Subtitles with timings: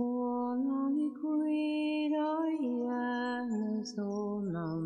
[0.00, 2.86] 원하니 구이라이의
[3.84, 4.78] 소남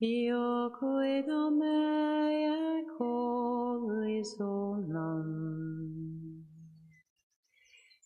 [0.00, 5.24] 이어 그의 담에의 거의 소남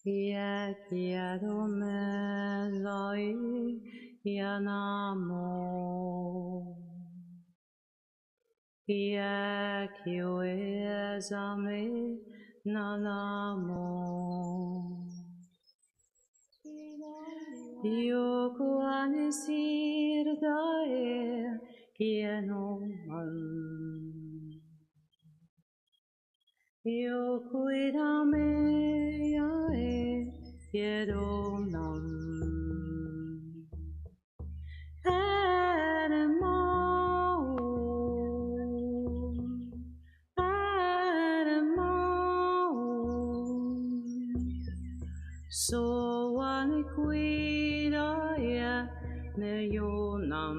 [0.07, 1.85] 이에 기아도메
[2.85, 3.35] 너희
[4.23, 5.35] 이아나모
[8.87, 13.87] 이에 기오의 잠에 nanamo.
[17.85, 21.59] Yoku anisir dae
[21.97, 23.35] kienoman.
[26.85, 28.49] Yoku idame
[29.37, 30.27] yae
[30.73, 32.58] yedonan.
[45.51, 48.87] So one kuidaya
[49.39, 50.59] ne yonam.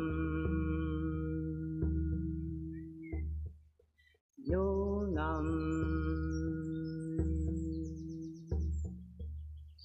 [4.48, 5.48] Yonam.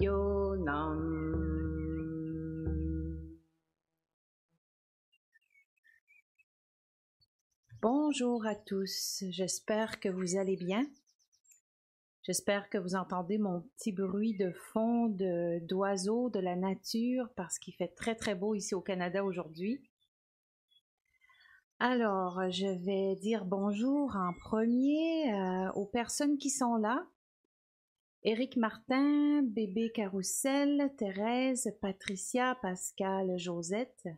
[0.00, 1.00] Yonam.
[7.82, 10.86] Bonjour à tous, j'espère que vous allez bien.
[12.25, 17.75] J'espère que vous entendez mon petit bruit de fond d'oiseaux, de, la nature, parce qu'il
[17.75, 19.83] fait très très beau ici au Canada aujourd'hui.
[21.81, 27.06] Alors, je vais dire bonjour en premier euh, aux personnes qui sont là.
[28.22, 34.09] Éric Martin, Bébé Carousel, Thérèse, Patricia, Pascal, Josette,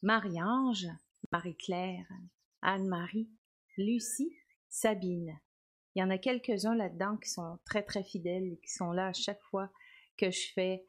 [0.00, 0.88] Marie-Ange,
[1.30, 2.08] Marie-Claire,
[2.62, 3.28] Anne-Marie,
[3.76, 4.34] Lucie,
[4.70, 5.38] Sabine.
[5.94, 9.12] Il y en a quelques-uns là-dedans qui sont très très fidèles qui sont là à
[9.12, 9.70] chaque fois
[10.16, 10.84] que je fais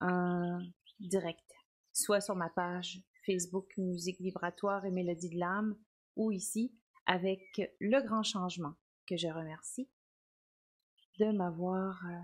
[0.00, 0.60] un
[1.00, 1.44] direct,
[1.92, 5.76] soit sur ma page Facebook Musique vibratoire et Mélodie de l'âme
[6.14, 6.74] ou ici
[7.06, 7.42] avec
[7.80, 8.74] le grand changement
[9.06, 9.88] que je remercie
[11.18, 12.18] de m'avoir euh,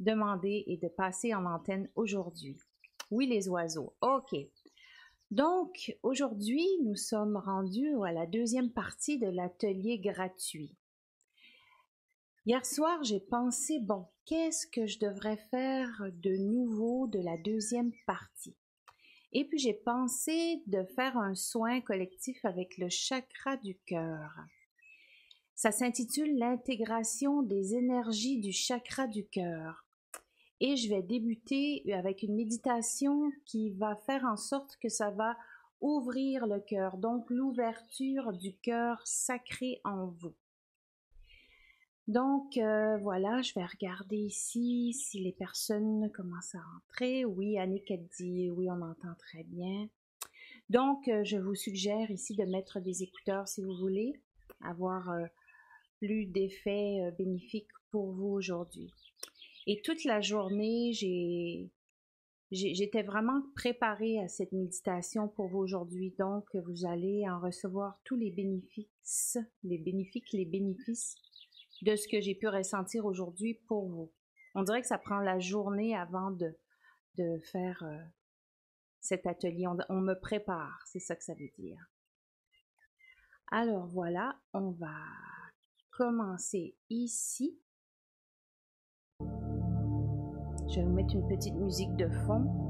[0.00, 2.56] demandé et de passer en antenne aujourd'hui.
[3.10, 3.94] Oui, les oiseaux.
[4.00, 4.34] OK.
[5.30, 10.74] Donc, aujourd'hui, nous sommes rendus à la deuxième partie de l'atelier gratuit.
[12.48, 17.92] Hier soir, j'ai pensé, bon, qu'est-ce que je devrais faire de nouveau de la deuxième
[18.06, 18.56] partie?
[19.32, 24.32] Et puis j'ai pensé de faire un soin collectif avec le chakra du cœur.
[25.54, 29.84] Ça s'intitule l'intégration des énergies du chakra du cœur.
[30.60, 35.36] Et je vais débuter avec une méditation qui va faire en sorte que ça va
[35.82, 40.34] ouvrir le cœur, donc l'ouverture du cœur sacré en vous.
[42.08, 47.26] Donc euh, voilà, je vais regarder ici si les personnes commencent à rentrer.
[47.26, 49.90] Oui, Annick a dit oui, on entend très bien.
[50.70, 54.18] Donc euh, je vous suggère ici de mettre des écouteurs si vous voulez
[54.64, 55.26] avoir euh,
[55.98, 58.90] plus d'effets bénéfiques pour vous aujourd'hui.
[59.66, 60.92] Et toute la journée,
[62.50, 66.14] j'étais vraiment préparée à cette méditation pour vous aujourd'hui.
[66.18, 71.16] Donc vous allez en recevoir tous les bénéfices, les bénéfices, les bénéfices
[71.82, 74.12] de ce que j'ai pu ressentir aujourd'hui pour vous.
[74.54, 76.56] On dirait que ça prend la journée avant de,
[77.50, 77.98] faire euh,
[79.00, 79.66] cet atelier.
[79.88, 81.84] On me prépare, c'est ça que ça veut dire.
[83.50, 84.94] Alors voilà, on va
[85.90, 87.58] commencer ici.
[89.20, 92.67] Je vais vous mettre une petite musique de fond.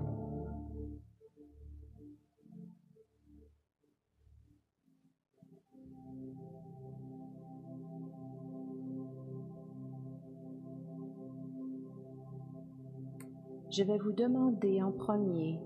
[13.79, 15.61] Je vais vous demander en premier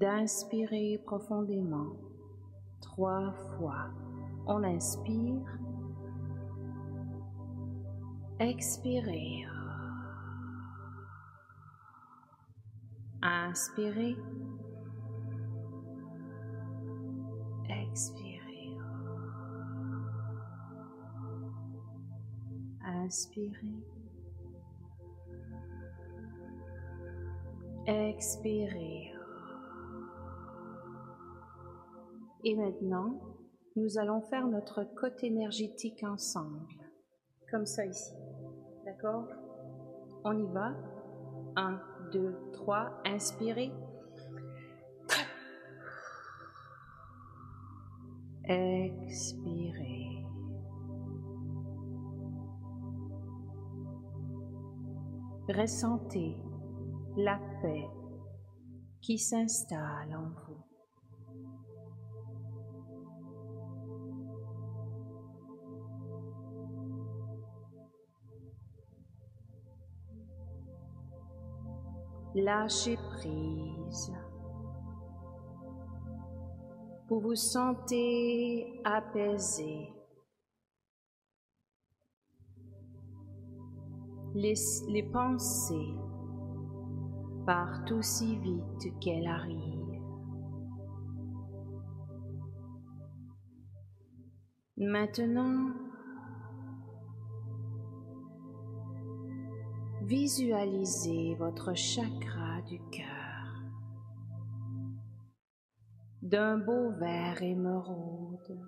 [0.00, 1.92] d'inspirer profondément
[2.80, 3.90] trois fois.
[4.46, 5.44] On inspire,
[8.38, 9.44] expirez.
[13.20, 14.16] Inspirez,
[17.68, 18.78] expirez.
[22.82, 23.99] Inspirez.
[27.86, 29.12] Expirez.
[32.44, 33.20] Et maintenant,
[33.76, 36.60] nous allons faire notre côte énergétique ensemble.
[37.50, 38.14] Comme ça ici.
[38.84, 39.26] D'accord?
[40.24, 40.74] On y va.
[41.56, 41.80] 1,
[42.12, 43.02] 2, 3.
[43.06, 43.72] Inspirez.
[48.44, 50.24] Expirez.
[55.48, 56.36] Ressentez
[57.22, 57.88] la paix
[59.00, 60.56] qui s'installe en vous.
[72.34, 74.12] Lâchez prise.
[77.08, 79.92] Vous vous sentez apaisé.
[84.32, 84.54] Les,
[84.88, 85.96] les pensées
[87.50, 90.00] partent aussi vite qu'elles arrivent.
[94.76, 95.72] Maintenant,
[100.02, 103.64] visualisez votre chakra du cœur
[106.22, 108.60] d'un beau vert émeraude.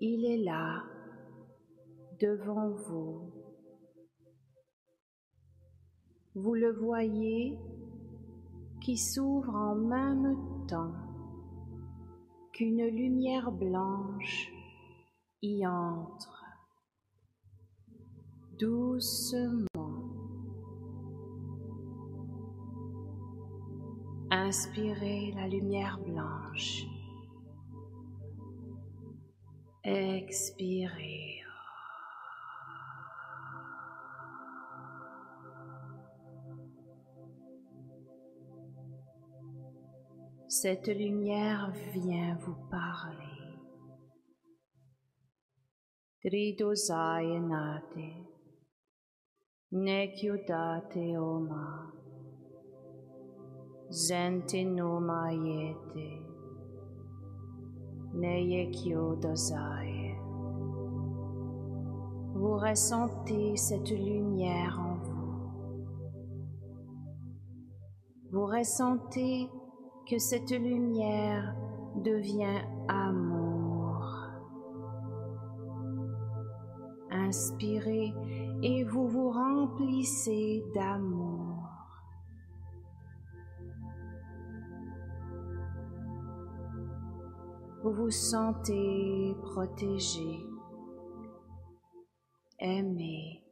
[0.00, 0.84] Il est là,
[2.20, 3.37] devant vous.
[6.40, 7.58] Vous le voyez
[8.80, 10.36] qui s'ouvre en même
[10.68, 10.94] temps
[12.52, 14.52] qu'une lumière blanche
[15.42, 16.44] y entre
[18.56, 19.66] doucement.
[24.30, 26.84] Inspirez la lumière blanche.
[29.82, 31.37] Expirez.
[40.60, 43.46] Cette lumière vient vous parler.
[46.20, 47.84] Tridosayanate.
[49.70, 51.92] Nekyudate Oma
[53.88, 56.26] Zente Noma Yete
[62.34, 65.28] Vous ressentez cette lumière en vous.
[68.32, 69.48] Vous ressentez
[70.08, 71.54] que cette lumière
[71.96, 74.02] devient amour.
[77.10, 78.14] Inspirez
[78.62, 81.58] et vous vous remplissez d'amour.
[87.82, 90.40] Vous vous sentez protégé,
[92.58, 93.44] aimé.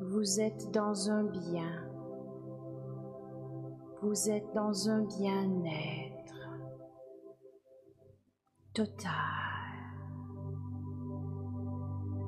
[0.00, 1.85] Vous êtes dans un bien.
[4.02, 6.34] Vous êtes dans un bien-être
[8.74, 9.12] total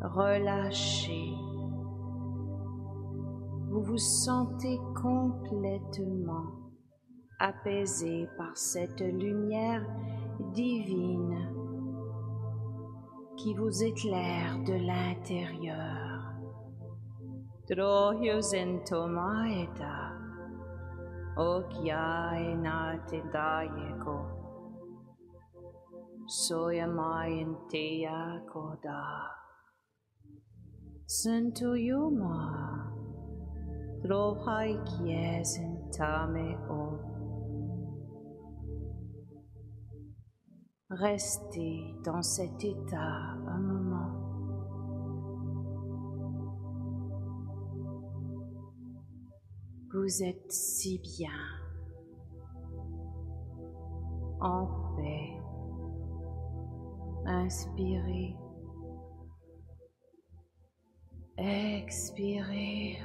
[0.02, 1.34] relâché.
[3.70, 6.46] Vous vous sentez complètement
[7.38, 9.86] apaisé par cette lumière
[10.54, 11.54] divine
[13.36, 16.08] qui vous éclaire de l'intérieur.
[21.38, 24.18] Drohyusentomaeta Okyaenatendayeko
[26.26, 29.30] Soyamayenteya Koda
[31.06, 32.34] Santuyuma
[34.02, 36.98] Drohai Kiesen Tame O.
[40.90, 43.87] Restez dans cet état un moment.
[50.00, 51.28] Vous êtes si bien,
[54.40, 55.36] en paix.
[57.26, 58.36] Inspirez.
[61.36, 62.98] Expirez.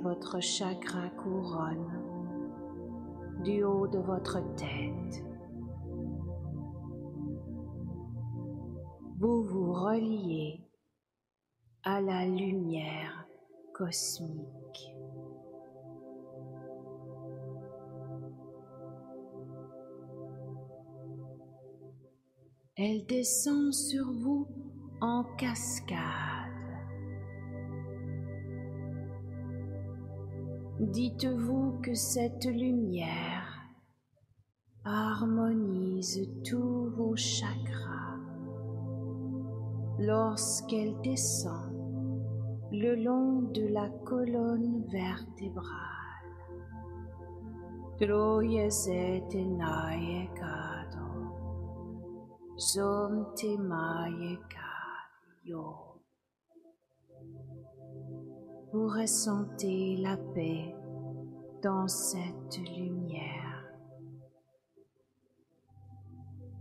[0.00, 1.90] Votre chakra couronne
[3.42, 5.24] du haut de votre tête.
[9.18, 10.62] Vous vous reliez
[11.82, 13.26] à la lumière
[13.74, 14.94] cosmique.
[22.76, 24.46] Elle descend sur vous
[25.00, 26.35] en cascade.
[30.96, 33.60] Dites-vous que cette lumière
[34.82, 38.16] harmonise tous vos chakras
[39.98, 41.70] lorsqu'elle descend
[42.72, 45.66] le long de la colonne vertébrale.
[58.72, 60.75] Vous ressentez la paix
[61.62, 63.64] dans cette lumière.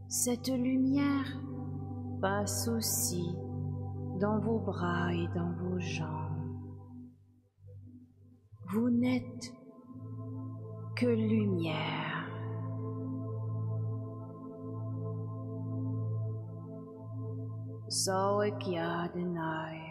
[0.07, 1.41] Cette lumière
[2.21, 3.35] passe aussi
[4.19, 6.35] dans vos bras et dans vos jambes.
[8.69, 9.53] Vous n'êtes
[10.95, 12.15] que lumière.
[18.67, 19.81] Yadenai.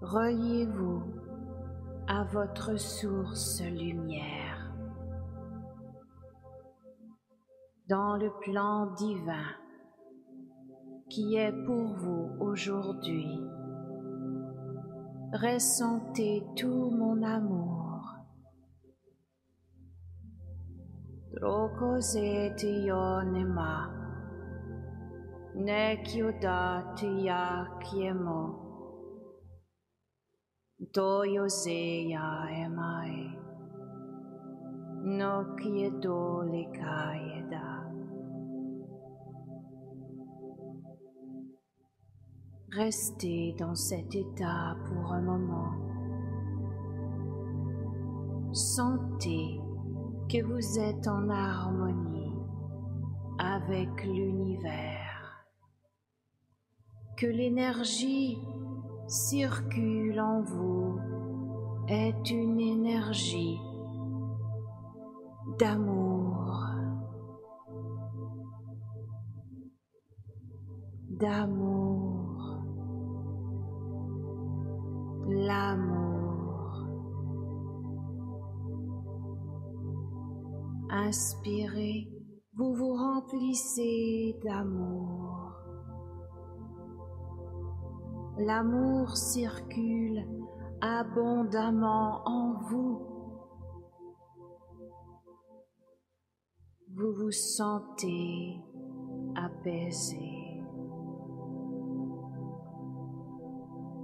[0.00, 1.25] Reliez-vous
[2.08, 4.72] à votre source lumière.
[7.88, 9.46] Dans le plan divin
[11.08, 13.40] qui est pour vous aujourd'hui,
[15.32, 17.86] ressentez tout mon amour.
[30.78, 32.68] Emai,
[35.04, 35.56] no.
[42.72, 45.72] Restez dans cet état pour un moment.
[48.52, 49.58] Sentez
[50.28, 52.34] que vous êtes en harmonie
[53.38, 55.46] avec l'univers,
[57.16, 58.38] que l'énergie
[59.08, 60.98] circule en vous
[61.88, 63.56] est une énergie
[65.58, 66.66] d'amour,
[71.10, 72.64] d'amour,
[75.28, 76.86] l'amour.
[80.90, 82.08] Inspirez,
[82.54, 85.25] vous vous remplissez d'amour.
[88.38, 90.26] L'amour circule
[90.80, 93.00] abondamment en vous.
[96.94, 98.60] Vous vous sentez
[99.34, 100.62] apaisé,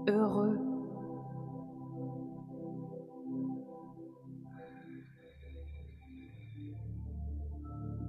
[0.09, 0.73] heureux.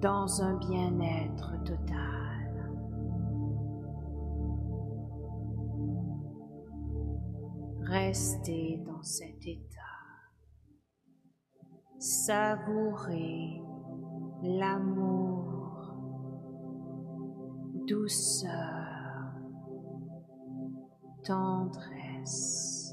[0.04, 2.13] dans un bien-être total.
[8.14, 9.80] Restez dans cet état.
[11.98, 13.60] Savourez
[14.40, 15.96] l'amour,
[17.88, 19.34] douceur,
[21.24, 22.83] tendresse.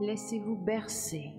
[0.00, 1.34] Laissez-vous bercer.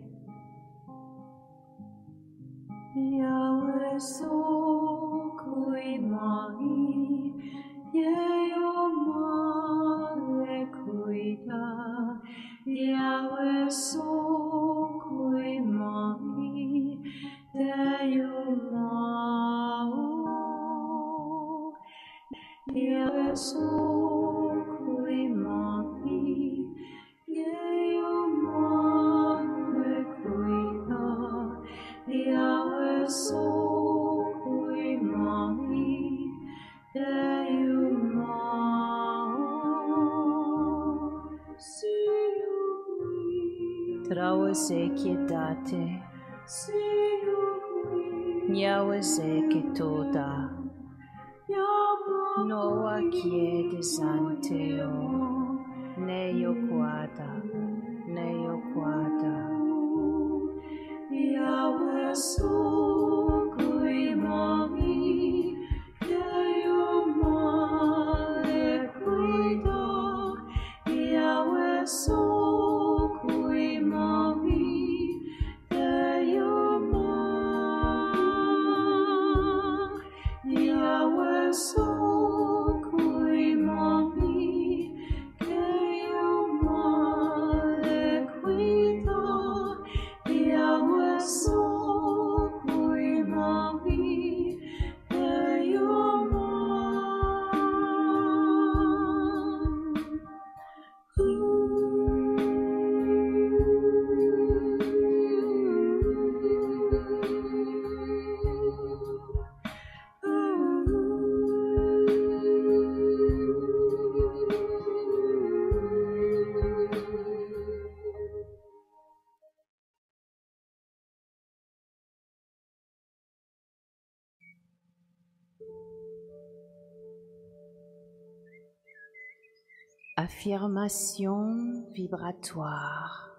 [130.24, 133.32] Affirmation vibratoire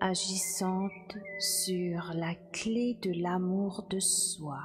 [0.00, 4.62] agissante sur la clé de l'amour de soi.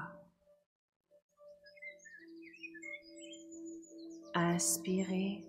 [4.35, 5.43] Inspirez.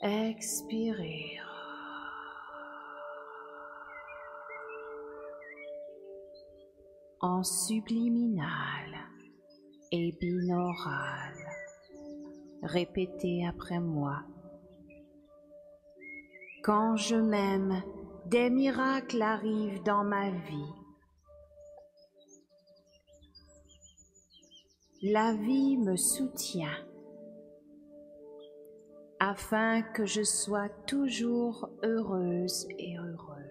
[0.00, 1.40] Expirez.
[7.20, 8.94] En subliminal
[9.90, 11.37] et binaural,
[12.62, 14.22] répétez après moi.
[16.62, 17.82] Quand je m'aime,
[18.26, 20.74] des miracles arrivent dans ma vie.
[25.02, 26.76] La vie me soutient
[29.20, 33.50] afin que je sois toujours heureuse et heureux.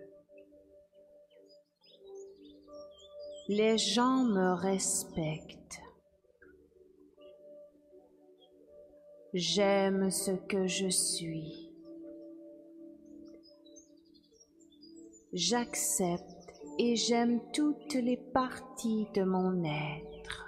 [3.49, 5.81] Les gens me respectent.
[9.33, 11.69] J'aime ce que je suis.
[15.33, 20.45] J'accepte et j'aime toutes les parties de mon être.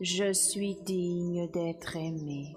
[0.00, 2.54] Je suis digne d'être aimé.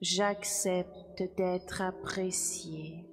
[0.00, 3.04] J'accepte d'être apprécié.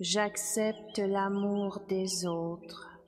[0.00, 2.98] J'accepte l'amour des autres.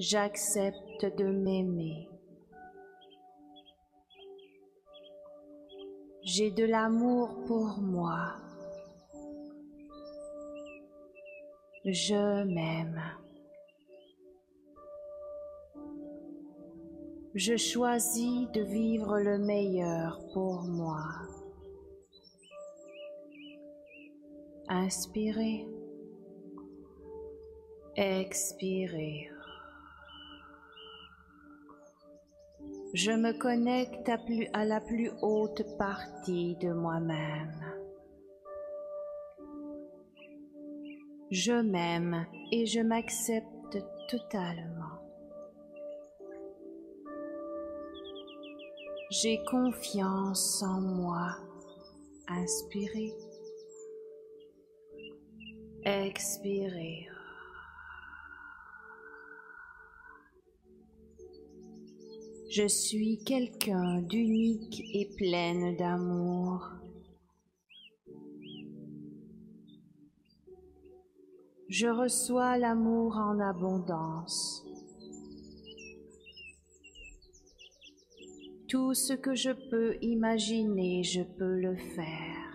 [0.00, 2.08] J'accepte de m'aimer.
[6.24, 8.34] J'ai de l'amour pour moi.
[11.84, 13.00] Je m'aime.
[17.36, 21.04] Je choisis de vivre le meilleur pour moi.
[24.68, 25.66] Inspirez.
[27.96, 29.30] Expirez.
[32.92, 34.08] Je me connecte
[34.52, 37.62] à, la plus haute partie de moi-même.
[41.30, 44.96] Je m'aime et je m'accepte totalement.
[49.10, 51.36] J'ai confiance en moi.
[52.28, 53.14] Inspirez.
[55.86, 57.06] Expirez.
[62.50, 66.72] Je suis quelqu'un d'unique et pleine d'amour.
[71.68, 74.66] Je reçois l'amour en abondance.
[78.68, 82.45] Tout ce que je peux imaginer, je peux le faire.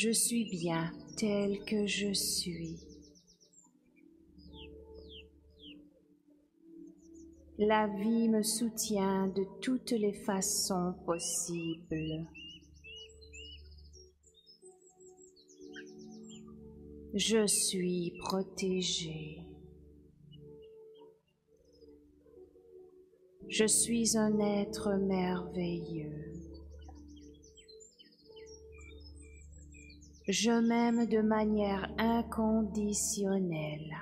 [0.00, 2.78] Je suis bien tel que je suis.
[7.58, 12.28] La vie me soutient de toutes les façons possibles.
[17.14, 19.42] Je suis protégée.
[23.48, 26.47] Je suis un être merveilleux.
[30.28, 33.96] Je m'aime de manière inconditionnelle.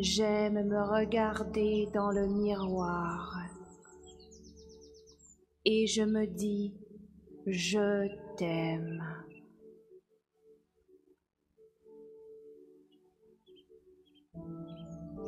[0.00, 3.38] J'aime me regarder dans le miroir
[5.64, 6.74] et je me dis,
[7.46, 9.04] je t'aime.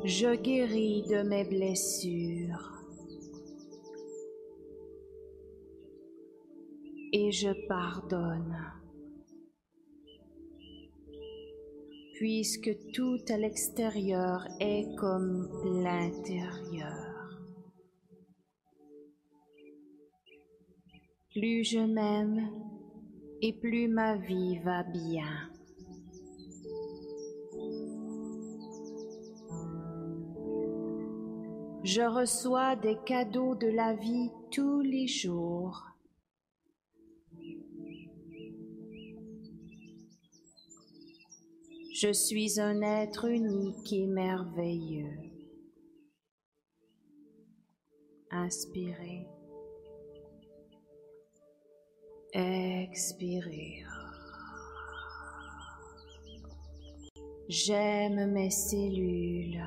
[0.03, 2.80] Je guéris de mes blessures
[7.13, 8.57] et je pardonne.
[12.21, 15.49] puisque tout à l'extérieur est comme
[15.81, 17.41] l'intérieur.
[21.31, 22.47] Plus je m'aime
[23.41, 25.49] et plus ma vie va bien.
[31.83, 35.90] Je reçois des cadeaux de la vie tous les jours.
[42.01, 45.19] Je suis un être unique et merveilleux.
[48.31, 49.27] Inspirez.
[52.33, 53.83] Expirez.
[57.49, 59.63] J'aime mes cellules.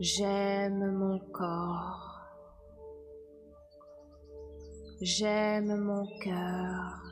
[0.00, 2.18] J'aime mon corps.
[5.02, 7.11] J'aime mon cœur.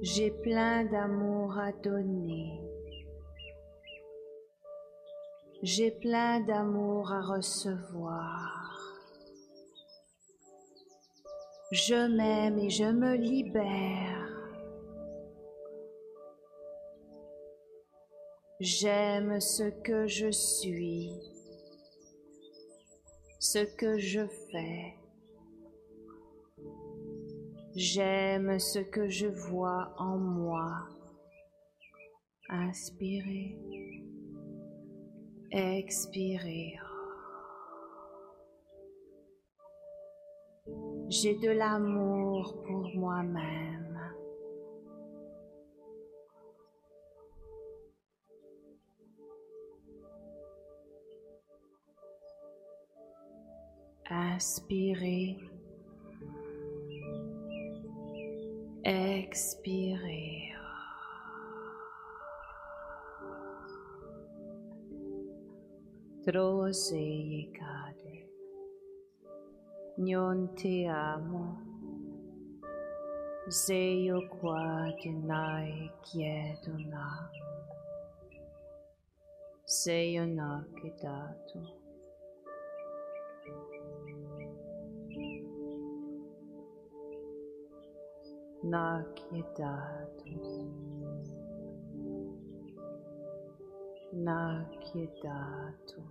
[0.00, 2.60] J'ai plein d'amour à donner.
[5.62, 8.68] J'ai plein d'amour à recevoir.
[11.72, 14.28] Je m'aime et je me libère.
[18.60, 21.10] J'aime ce que je suis,
[23.40, 24.94] ce que je fais.
[27.74, 30.88] J'aime ce que je vois en moi.
[32.48, 33.58] Inspirez,
[35.50, 36.78] expirez.
[41.10, 43.98] J'ai de l'amour pour moi-même.
[54.10, 55.47] Inspirez.
[58.88, 60.56] expirez.
[66.24, 68.28] Trose cade.
[69.98, 71.66] Non ti amo.
[73.48, 77.30] Seio qua che nai chiedo na.
[79.64, 81.87] Seio na che dato.
[88.62, 90.24] Na quietato,
[94.12, 96.02] na quietato.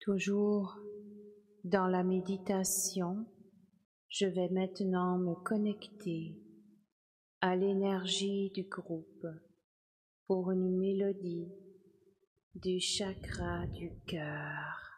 [0.00, 0.87] Toujours
[1.68, 3.26] dans la méditation,
[4.08, 6.34] je vais maintenant me connecter
[7.42, 9.26] à l'énergie du groupe
[10.26, 11.52] pour une mélodie
[12.54, 14.88] du chakra du cœur.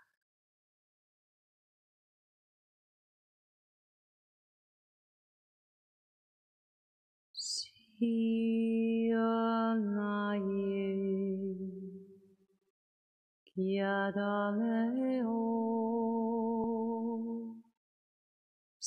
[13.61, 15.37] Iadameo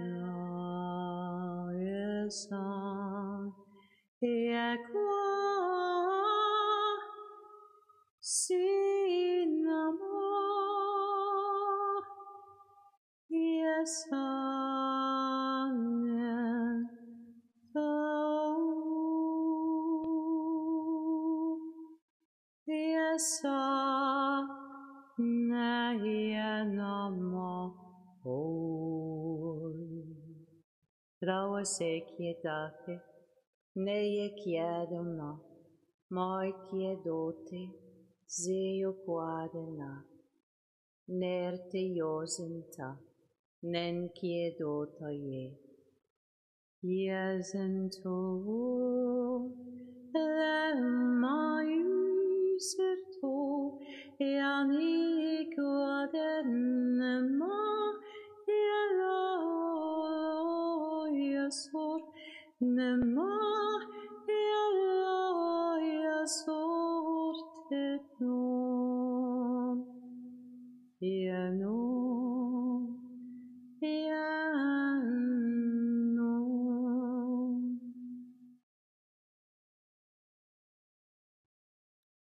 [2.32, 3.52] san,
[4.22, 5.28] ie kua
[8.22, 10.16] sinamo,
[13.28, 14.31] ie san.
[23.22, 24.42] sa
[25.46, 26.34] nejenamo
[28.26, 30.02] oi.
[31.20, 32.94] Trao se chietate,
[33.84, 35.30] neie chiedono,
[36.10, 37.62] moi chiedote,
[38.26, 39.90] zio quadena,
[41.06, 42.88] nerte iosinta,
[43.72, 45.46] nen chiedota ie.
[46.82, 48.16] Iesentu,
[50.36, 51.82] lemaius,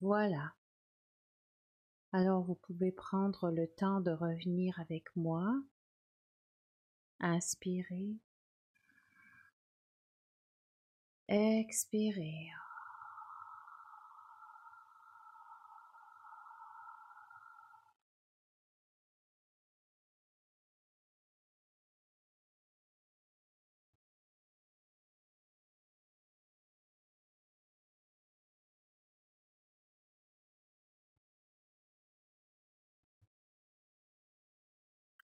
[0.05, 0.54] Voilà.
[2.17, 5.53] Alors vous pouvez prendre le temps de revenir avec moi.
[7.19, 8.15] Inspirez.
[11.27, 12.51] Expirez.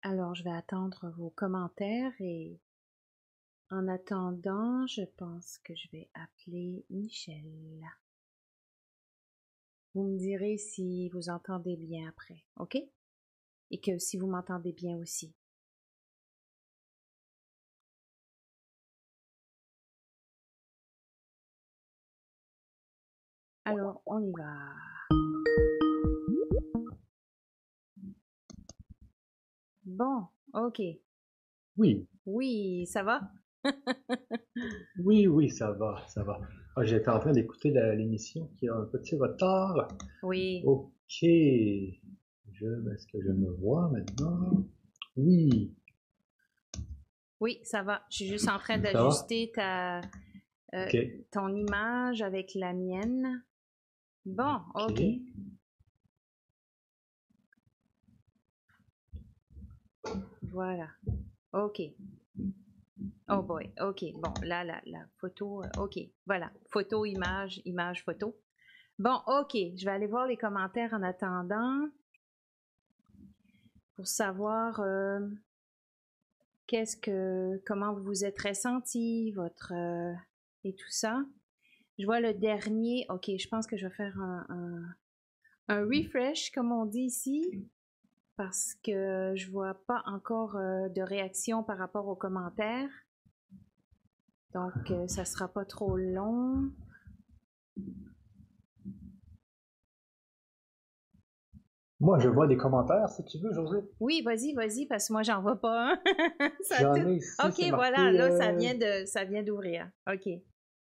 [0.07, 2.61] Alors, je vais attendre vos commentaires et
[3.71, 7.43] en attendant, je pense que je vais appeler Michel.
[9.95, 12.77] Vous me direz si vous entendez bien après, ok?
[13.71, 15.35] Et que si vous m'entendez bien aussi.
[23.64, 24.93] Alors, on y va.
[29.94, 30.83] Bon, ok.
[31.76, 33.30] Oui, Oui, ça va?
[34.98, 36.40] oui, oui, ça va, ça va.
[36.74, 39.87] Ah, j'étais en train d'écouter l'émission qui a un petit retard.
[40.24, 40.62] Oui.
[40.64, 40.90] Ok.
[41.22, 44.66] Je, est-ce que je me vois maintenant?
[45.16, 45.72] Oui.
[47.40, 48.02] Oui, ça va.
[48.11, 50.00] Je suis juste en train d'ajuster ta
[50.74, 50.88] euh,
[51.30, 53.44] ton image avec la mienne.
[54.26, 54.90] Bon, ok.
[54.90, 55.02] Ok.
[60.55, 60.88] Voilà.
[61.53, 61.83] Ok.
[63.29, 63.73] Oh boy.
[63.81, 64.05] Ok.
[64.14, 64.81] Bon, là, la,
[65.19, 65.64] photo.
[65.64, 65.99] euh, Ok.
[66.27, 66.53] Voilà.
[66.71, 68.38] Photo, image, image, photo.
[69.01, 69.51] Bon, ok.
[69.53, 71.88] Je vais aller voir les commentaires en attendant
[73.97, 75.19] pour savoir euh,
[76.69, 80.14] qu'est-ce que, comment vous vous êtes ressenti, votre euh,
[80.62, 81.25] et tout ça.
[81.99, 83.07] Je vois le dernier.
[83.09, 87.69] Ok, je pense que je vais faire un refresh, comme on dit ici,
[88.37, 92.90] parce que je vois pas encore euh, de réaction par rapport aux commentaires.
[94.53, 96.70] Donc, euh, ça sera pas trop long.
[102.01, 103.79] Moi, je vois des commentaires, si tu veux, José.
[104.01, 105.99] Oui, vas-y, vas-y, parce que moi, j'en vois pas un.
[106.62, 107.37] Ça a J'en tout- ai ici.
[107.44, 109.88] Ok, voilà, là, ça euh, vient de, ça vient d'ouvrir.
[110.12, 110.29] Ok.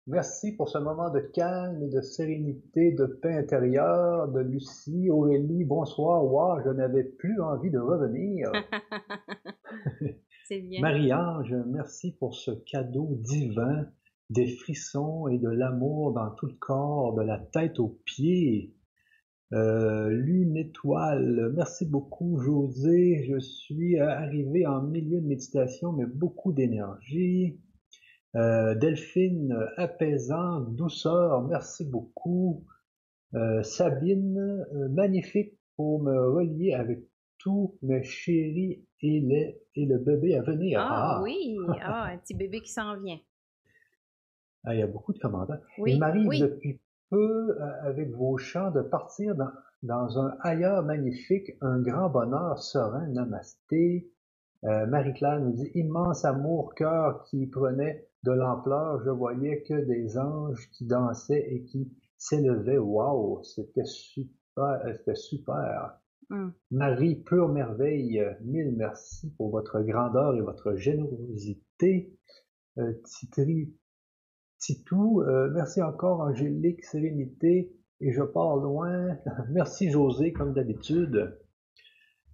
[0.06, 5.64] Merci pour ce moment de calme et de sérénité, de paix intérieure, de Lucie, Aurélie,
[5.64, 6.22] bonsoir.
[6.22, 8.52] Wow, je n'avais plus envie de revenir.
[10.46, 10.82] C'est bien.
[10.82, 13.88] Marie-Ange, merci pour ce cadeau divin,
[14.28, 18.74] des frissons et de l'amour dans tout le corps, de la tête aux pieds.
[19.54, 26.06] Euh, Lune étoile, merci beaucoup José, je suis euh, arrivé en milieu de méditation, mais
[26.06, 27.58] beaucoup d'énergie.
[28.36, 32.64] Euh, Delphine, euh, apaisant, douceur, merci beaucoup.
[33.34, 37.00] Euh, Sabine, euh, magnifique pour me relier avec
[37.38, 40.80] tous mes chéris et, les, et le bébé à venir.
[40.80, 43.18] Ah oui, ah, un petit bébé qui s'en vient.
[44.64, 45.60] Ah, il y a beaucoup de commentaires.
[45.78, 46.40] Oui, Il m'arrive oui.
[46.40, 49.50] depuis peu, avec vos chants, de partir dans,
[49.82, 54.10] dans un ailleurs magnifique, un grand bonheur serein, namasté.
[54.64, 59.03] Euh, Marie-Claire nous dit immense amour, cœur qui prenait de l'ampleur.
[59.05, 62.79] Je voyais que des anges qui dansaient et qui s'élevaient.
[62.79, 65.98] Waouh, c'était super, euh, c'était super.
[66.31, 66.55] Hum.
[66.70, 72.14] Marie, pure merveille, mille merci pour votre grandeur et votre générosité.
[72.79, 73.72] Euh, Titri,
[74.59, 79.16] Titou, euh, merci encore Angélique, Sérénité, et je pars loin.
[79.50, 81.38] merci José, comme d'habitude.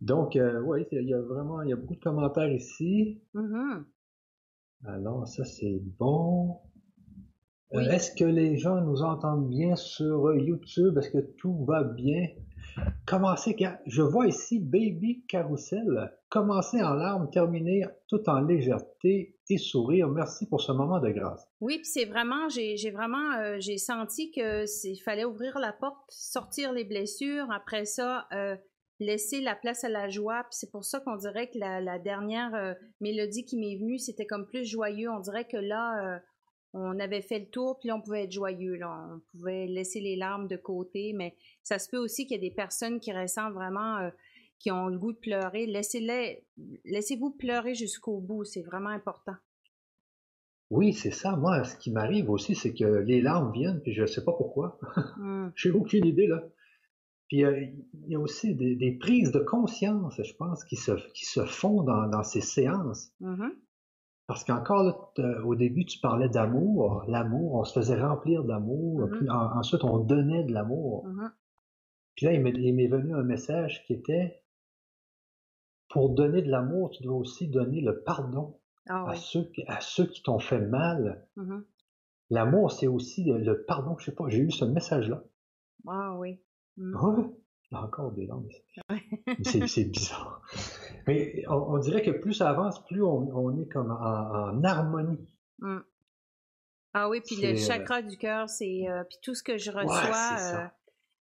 [0.01, 3.21] Donc, euh, oui, il y a vraiment, il y a beaucoup de commentaires ici.
[3.35, 3.85] Mhm.
[4.87, 6.59] Alors, ça c'est bon.
[7.75, 7.81] Euh.
[7.81, 10.97] Est-ce que les gens nous entendent bien sur YouTube?
[10.99, 12.29] Est-ce que tout va bien?
[13.07, 16.11] Commencez, car- je vois ici Baby Carousel.
[16.31, 20.09] Commencer en larmes, terminer tout en légèreté et sourire.
[20.09, 21.47] Merci pour ce moment de grâce.
[21.61, 25.73] Oui, puis c'est vraiment, j'ai vraiment, euh, j'ai senti que c'est- il fallait ouvrir la
[25.73, 28.57] porte, sortir les blessures, après ça, euh,
[29.01, 30.45] laisser la place à la joie.
[30.45, 33.99] Puis c'est pour ça qu'on dirait que la, la dernière euh, mélodie qui m'est venue,
[33.99, 35.11] c'était comme plus joyeux.
[35.11, 36.19] On dirait que là, euh,
[36.73, 38.77] on avait fait le tour, puis là, on pouvait être joyeux.
[38.77, 39.09] Là.
[39.13, 42.49] On pouvait laisser les larmes de côté, mais ça se peut aussi qu'il y ait
[42.49, 44.11] des personnes qui ressentent vraiment, euh,
[44.59, 45.67] qui ont le goût de pleurer.
[45.67, 46.45] Laissez-les,
[46.85, 49.35] laissez-vous pleurer jusqu'au bout, c'est vraiment important.
[50.71, 51.35] Oui, c'est ça.
[51.35, 54.79] Moi, ce qui m'arrive aussi, c'est que les larmes viennent, puis je sais pas pourquoi.
[55.19, 55.51] Hum.
[55.57, 56.45] J'ai aucune idée, là.
[57.31, 57.59] Puis euh,
[57.95, 61.45] il y a aussi des, des prises de conscience, je pense, qui se, qui se
[61.47, 63.13] font dans, dans ces séances.
[63.21, 63.53] Mhm.
[64.27, 67.05] Parce qu'encore, là, t- au début, tu parlais d'amour.
[67.09, 69.07] L'amour, on se faisait remplir d'amour.
[69.07, 69.17] Mhm.
[69.19, 71.07] Puis en- ensuite, on donnait de l'amour.
[71.07, 71.31] Mhm.
[72.17, 74.43] Puis là, il m'est il m'est venu un message qui était
[75.89, 79.19] pour donner de l'amour, tu dois aussi donner le pardon Ah à oui.
[79.19, 81.27] ceux, qui- à ceux qui t'ont fait mal.
[82.31, 83.97] L'amour, c'est aussi le, le pardon.
[83.99, 85.23] Je sais pas, j'ai eu ce message-là.
[85.87, 86.41] Ah oui.
[86.77, 87.25] Ouais?
[87.73, 88.51] Là encore des langues.
[88.89, 90.43] mais C'est bizarre.
[91.07, 94.65] Mais on, on dirait que plus ça avance, plus on, on est comme en, en
[94.65, 95.29] harmonie.
[95.61, 95.79] Mm.
[96.95, 99.71] Ah oui, puis le euh, chakra du cœur, c'est euh, puis tout ce que je
[99.71, 100.63] reçois.
[100.65, 100.67] euh,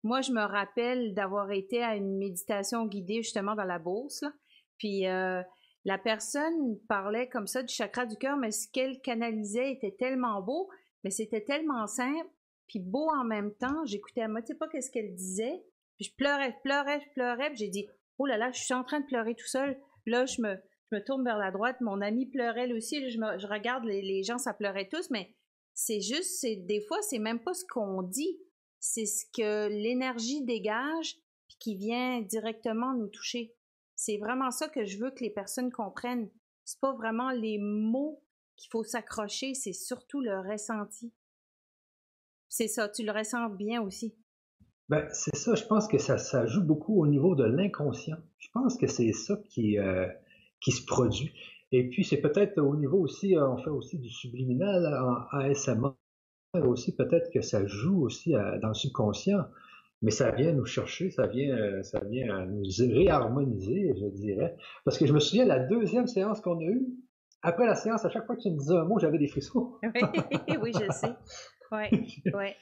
[0.03, 4.33] moi, je me rappelle d'avoir été à une méditation guidée justement dans la bourse, là.
[4.79, 5.43] Puis euh,
[5.85, 10.41] la personne parlait comme ça du chakra du cœur, mais ce qu'elle canalisait était tellement
[10.41, 10.71] beau,
[11.05, 12.31] mais c'était tellement simple,
[12.71, 13.85] puis beau en même temps.
[13.85, 15.61] J'écoutais à moitié pas qu'est-ce qu'elle disait,
[15.97, 18.75] puis je pleurais, je pleurais, je pleurais, puis j'ai dit oh là là, je suis
[18.75, 19.77] en train de pleurer tout seul.
[20.07, 24.23] Là, je me tourne vers la droite, mon ami pleurait lui aussi, je, regarde les,
[24.23, 25.35] gens, ça pleurait tous, mais
[25.75, 28.39] c'est juste, c'est des fois, c'est même pas ce qu'on dit,
[28.79, 31.17] c'est ce que l'énergie dégage
[31.59, 33.53] qui vient directement nous toucher.
[33.97, 36.31] C'est vraiment ça que je veux que les personnes comprennent.
[36.65, 38.23] C'est pas vraiment les mots
[38.57, 41.13] qu'il faut s'accrocher, c'est surtout le ressenti.
[42.51, 44.13] C'est ça, tu le ressens bien aussi.
[44.89, 48.17] Ben, c'est ça, je pense que ça, ça joue beaucoup au niveau de l'inconscient.
[48.39, 50.09] Je pense que c'est ça qui, euh,
[50.61, 51.33] qui se produit.
[51.71, 54.85] Et puis, c'est peut-être au niveau aussi, euh, on fait aussi du subliminal
[55.33, 55.93] en ASMR
[56.55, 59.45] aussi, peut-être que ça joue aussi euh, dans le subconscient,
[60.03, 64.57] mais ça vient nous chercher, ça vient, ça vient nous réharmoniser, je dirais.
[64.85, 66.89] Parce que je me souviens, la deuxième séance qu'on a eue,
[67.43, 69.75] après la séance, à chaque fois que tu me disais un mot, j'avais des frissons.
[70.63, 71.15] oui, je sais.
[71.73, 71.91] Ouais,
[72.35, 72.57] ouais.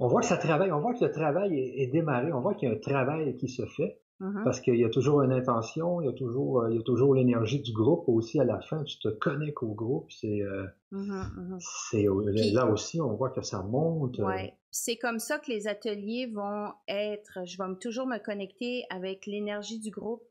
[0.00, 2.54] On voit que ça travaille, on voit que le travail est, est démarré, on voit
[2.54, 4.00] qu'il y a un travail qui se fait.
[4.20, 4.42] Mhm.
[4.44, 6.82] Parce qu'il y a toujours une intention, il y a toujours, euh, il y a
[6.82, 8.84] toujours l'énergie du groupe aussi à la fin.
[8.84, 10.10] Tu te connectes au groupe.
[10.12, 11.58] C'est, euh, Mhm, mhm.
[11.90, 14.20] c'est euh, Puis- là aussi, on voit que ça monte.
[14.20, 14.54] euh, Ouais.
[14.70, 17.40] C'est comme ça que les ateliers vont être.
[17.44, 20.22] Je vais toujours me connecter avec l'énergie du groupe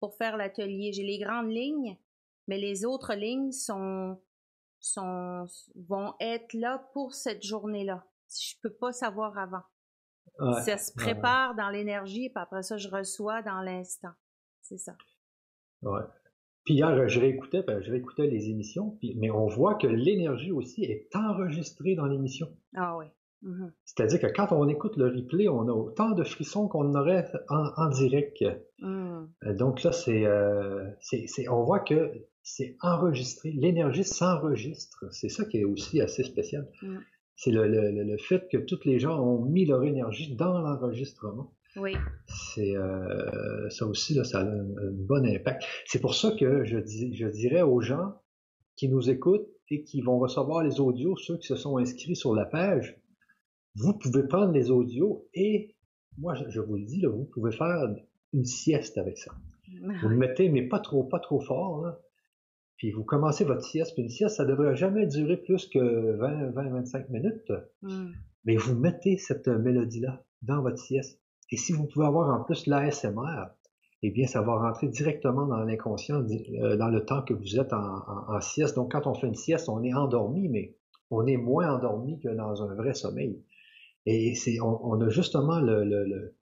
[0.00, 0.92] pour faire l'atelier.
[0.92, 1.96] J'ai les grandes lignes,
[2.46, 4.18] mais les autres lignes sont,
[4.82, 5.44] sont,
[5.88, 8.04] vont être là pour cette journée-là.
[8.28, 9.62] Je peux pas savoir avant.
[10.40, 14.12] ouais, ça se ouais, prépare dans l'énergie, puis après ça, je reçois dans l'instant.
[14.62, 14.92] C'est ça.
[15.82, 16.02] ouais.
[16.64, 20.52] Puis hier, je réécoutais, ben, je réécoutais les émissions, puis, mais on voit que l'énergie
[20.52, 22.46] aussi est enregistrée dans l'émission.
[22.76, 23.06] Ah oui.
[23.42, 23.72] Mhm.
[23.84, 27.64] C'est-à-dire que quand on écoute le replay, on a autant de frissons qu'on aurait en,
[27.76, 28.40] en direct.
[28.78, 29.32] Mhm.
[29.44, 33.52] Euh, Donc là, c'est, euh, c'est, c'est- on voit que c'est enregistré.
[33.52, 35.04] L'énergie s'enregistre.
[35.10, 36.68] C'est ça qui est aussi assez spécial.
[36.82, 36.98] Mm.
[37.36, 41.54] C'est le, le- le- fait que tous les gens ont mis leur énergie dans l'enregistrement.
[41.76, 41.94] Oui.
[42.52, 45.64] C'est euh, ça aussi, là, ça a un, un bon impact.
[45.86, 48.14] C'est pour ça que je, dis, je dirais aux gens
[48.76, 52.34] qui nous écoutent et qui vont recevoir les audios, ceux qui se sont inscrits sur
[52.34, 53.00] la page,
[53.76, 55.74] vous pouvez prendre les audios et
[56.18, 57.88] moi, je, je vous le dis, là, vous pouvez faire
[58.34, 59.32] une sieste avec ça.
[60.02, 61.98] Vous le mettez, mais pas trop, pas trop fort, là.
[62.76, 66.50] Puis vous commencez votre sieste, puis une sieste, ça devrait jamais durer plus que 20,
[66.50, 67.52] 20, 25 minutes.
[67.82, 68.12] Mhm.
[68.44, 71.20] Mais vous mettez cette mélodie-là dans votre sieste.
[71.52, 73.44] Et si vous pouvez avoir en plus l'ASMR,
[74.02, 77.72] eh bien, ça va rentrer directement dans l'inconscient, euh, dans le temps que vous êtes
[77.72, 78.74] en, en- en sieste.
[78.74, 80.74] Donc, quand on fait une sieste, on est endormi, mais
[81.10, 83.44] on est moins endormi que dans un vrai sommeil.
[84.06, 86.34] Et c'est, on, on a justement le, le- le-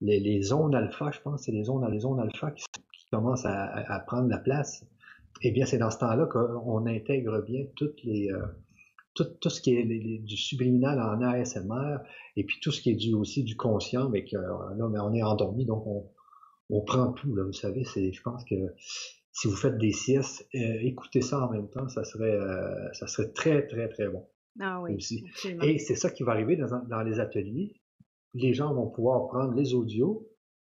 [0.00, 3.46] les, les zones alpha, je pense, c'est les zones, les zones alpha qui, qui commencent
[3.46, 4.84] à prendre la place.
[5.42, 8.42] Eh bien, c'est dans ce temps-là qu'on intègre bien toutes les, euh,
[9.14, 11.98] tout, tout ce qui est les- les- du subliminal en ASMR
[12.36, 15.12] et puis tout ce qui est aussi du conscient, mais que euh, là, mais on
[15.14, 16.10] est endormi, donc on,
[16.70, 17.34] on prend tout.
[17.34, 18.54] Là, vous savez, c'est, je pense que
[19.32, 23.06] si vous faites des siestes, euh, écoutez ça en même temps, ça serait, euh, ça
[23.06, 24.26] serait très très très bon
[24.60, 24.94] Ah oui.
[24.96, 25.24] aussi.
[25.62, 27.74] Et c'est ça qui va arriver dans, dans les ateliers.
[28.34, 30.27] Les gens vont pouvoir prendre les audios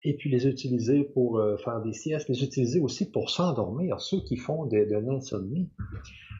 [0.04, 4.00] et puis les utiliser pour euh, faire des siestes, les utiliser aussi pour s'endormir.
[4.00, 5.70] Ceux qui font de, de l'insomnie,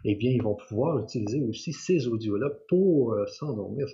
[0.05, 3.87] eh bien, ils vont pouvoir utiliser aussi ces audios-là pour euh, s'endormir.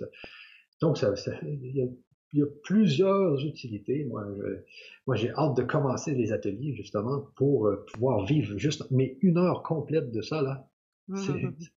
[0.81, 1.85] Donc, ça, ça- il, y a,
[2.33, 4.05] il y a plusieurs utilités.
[4.05, 9.37] Moi, j'ai hâte de commencer les ateliers justement pour euh, pouvoir vivre juste, mais une
[9.37, 10.67] heure complète de ça là.
[11.15, 11.55] c'est- Mhm.
[11.59, 11.67] les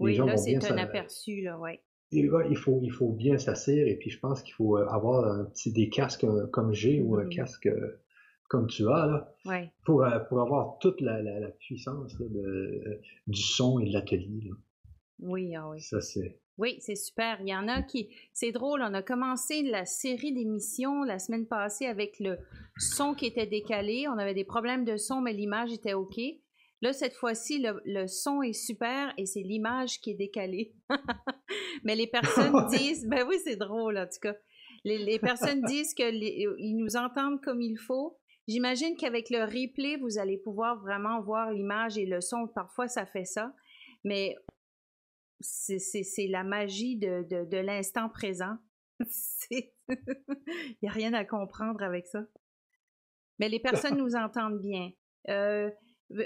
[0.00, 1.80] Oui, là, c'est un aperçu, là, ouais.
[2.12, 5.44] Il faut, il faut bien s'asseoir et puis je pense qu'il faut euh, avoir un
[5.44, 7.30] petit, des casques euh, comme j'ai ou un Mhm.
[7.30, 8.00] casque euh,
[8.48, 9.70] comme tu as là, Ouais.
[9.84, 14.40] pour, pour avoir toute la, la, la puissance là, de, du son et de l'atelier.
[14.48, 14.54] là.
[15.20, 15.80] Oui, ah oui.
[15.80, 16.40] Ça c'est.
[16.58, 17.38] Oui, c'est super.
[17.40, 18.10] Il y en a qui.
[18.34, 22.38] C'est drôle, on a commencé la série d'émissions la semaine passée avec le
[22.78, 24.08] son qui était décalé.
[24.08, 26.18] On avait des problèmes de son, mais l'image était OK.
[26.82, 30.72] Là, cette fois-ci, le, le son est super et c'est l'image qui est décalée.
[31.84, 33.06] mais les personnes disent.
[33.06, 34.34] Ben oui, c'est drôle, en tout cas.
[34.84, 38.18] Les, les personnes disent qu'ils nous entendent comme il faut.
[38.48, 42.48] J'imagine qu'avec le replay, vous allez pouvoir vraiment voir l'image et le son.
[42.48, 43.54] Parfois, ça fait ça.
[44.02, 44.34] Mais
[45.40, 48.56] c'est la magie de, de, de l'instant présent.
[49.50, 52.20] Il n'y a rien à comprendre avec ça.
[53.38, 54.90] Mais les personnes nous entendent bien.
[55.28, 55.70] Euh,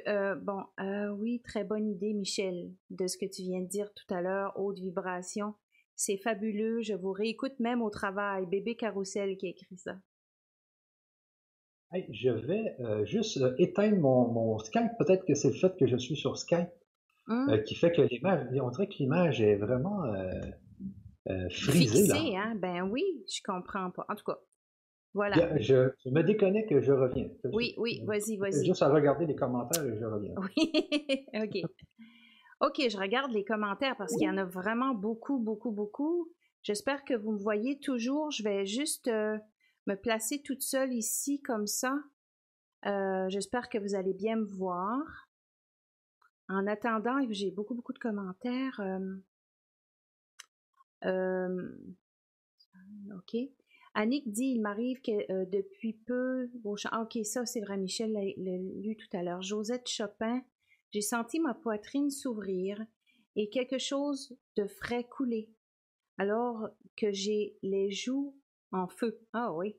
[0.06, 3.92] euh, bon, euh, oui, très bonne idée, Michel, de ce que tu viens de dire
[3.94, 5.54] tout à l'heure, haute vibration.
[5.96, 8.46] C'est fabuleux, je vous réécoute même au travail.
[8.46, 9.96] Bébé Carousel qui a écrit ça.
[11.92, 14.90] Hey, je vais juste éteindre mon, mon Skype.
[14.98, 16.68] Peut-être que c'est le fait que je suis sur Skype
[17.26, 17.62] Hum?
[17.62, 20.02] qui fait que l'image, on dirait que l'image est vraiment
[21.50, 22.04] frisée.
[22.04, 22.54] Fixé, hein?
[22.56, 24.04] Ben oui, je comprends pas.
[24.10, 24.38] En tout cas,
[25.14, 25.56] voilà.
[25.58, 27.28] Je, je, me déconnecte et je reviens.
[27.52, 28.66] Oui, oui, vas-y, vas-y.
[28.66, 30.34] Juste à regarder les commentaires et je reviens.
[30.36, 31.70] Oui, ok.
[32.60, 36.30] Ok, je regarde les commentaires parce qu'il y en a vraiment beaucoup, beaucoup, beaucoup.
[36.62, 38.30] J'espère que vous me voyez toujours.
[38.30, 39.38] Je vais juste euh,
[39.86, 41.94] me placer toute seule ici comme ça.
[42.86, 45.28] Euh, J'espère que vous allez bien me voir.
[46.48, 48.80] En attendant, j'ai beaucoup, beaucoup de commentaires.
[51.04, 51.68] Euh,
[53.14, 53.36] OK.
[53.94, 56.50] Annick dit, il m'arrive que euh, depuis peu,
[56.90, 59.42] ah, ok, ça c'est vrai, Michel l'a lu tout à l'heure.
[59.42, 60.42] Josette Chopin,
[60.92, 62.84] j'ai senti ma poitrine s'ouvrir
[63.36, 65.48] et quelque chose de frais couler,
[66.18, 68.36] alors que j'ai les joues
[68.72, 69.20] en feu.
[69.32, 69.76] Ah oui.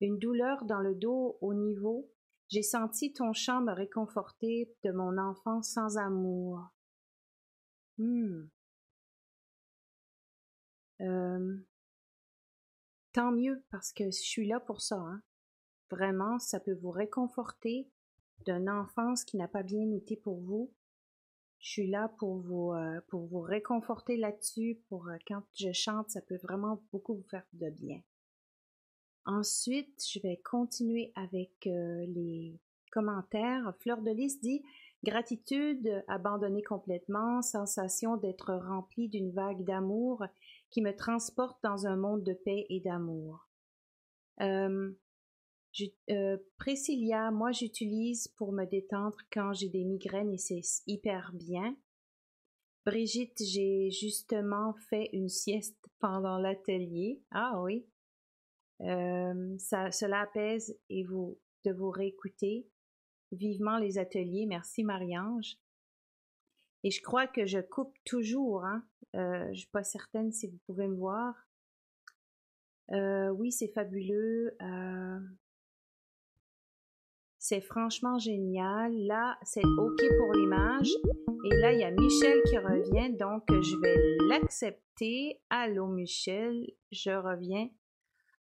[0.00, 2.12] Une douleur dans le dos au niveau
[2.52, 6.60] j'ai senti ton chant me réconforter de mon enfance sans amour.
[7.96, 8.42] Hmm.
[11.00, 11.56] Euh,
[13.12, 14.96] tant mieux, parce que je suis là pour ça.
[14.96, 15.22] Hein.
[15.90, 17.90] Vraiment, ça peut vous réconforter
[18.46, 20.72] d'une enfance qui n'a pas bien été pour vous.
[21.58, 23.00] Je suis là pour vous, euh,
[23.44, 24.80] réconforter là-dessus.
[24.88, 28.00] Pour euh, quand je chante, ça peut vraiment beaucoup vous faire de bien.
[29.26, 32.58] Ensuite, je vais continuer avec euh, les
[32.90, 33.72] commentaires.
[33.80, 34.62] Fleur de Lys dit
[35.04, 40.24] Gratitude abandonnée complètement, sensation d'être remplie d'une vague d'amour
[40.72, 43.46] qui me transporte dans un monde de paix et d'amour.
[44.40, 44.90] Euh,
[46.10, 51.76] euh, Priscilla, moi j'utilise pour me détendre quand j'ai des migraines et c'est hyper bien.
[52.84, 57.22] Brigitte, j'ai justement fait une sieste pendant l'atelier.
[57.30, 57.86] Ah oui,
[58.80, 62.66] euh, cela apaise et vous de vous réécouter.
[63.30, 64.46] Vivement les ateliers.
[64.46, 65.56] Merci Marie-Ange.
[66.84, 68.64] Et je crois que je coupe toujours.
[68.64, 68.84] Hein?
[69.14, 71.34] Euh, je suis pas certaine si vous pouvez me voir.
[72.90, 74.56] Euh, oui, c'est fabuleux.
[74.60, 75.20] Euh,
[77.38, 78.94] c'est franchement génial.
[79.06, 80.90] Là, c'est OK pour l'image.
[81.44, 83.96] Et là, il y a Michel qui revient, donc je vais
[84.28, 85.40] l'accepter.
[85.50, 87.68] Allô, Michel, je reviens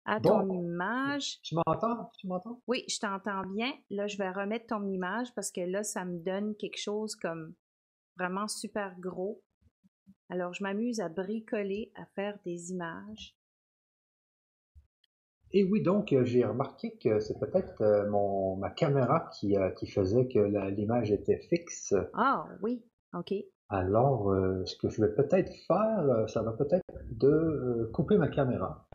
[0.05, 1.41] à ton image.
[1.41, 2.11] Tu m'entends?
[2.19, 2.61] Tu m'entends?
[2.67, 3.73] Oui, je t'entends bien.
[3.89, 7.53] Là, je vais remettre ton image parce que là, ça me donne quelque chose comme
[8.17, 9.41] vraiment super gros.
[10.29, 13.35] Alors, je m'amuse à bricoler, à faire des images.
[15.53, 19.69] Et oui, donc, euh, j'ai remarqué que c'est peut-être euh, mon ma caméra qui, euh,
[19.71, 20.39] qui faisait que
[20.69, 21.93] l'image était fixe.
[22.13, 22.81] Ah, oui,
[23.13, 23.33] OK.
[23.67, 24.33] Alors,
[24.65, 28.85] ce que je vais peut-être faire, ça va peut-être de couper ma caméra.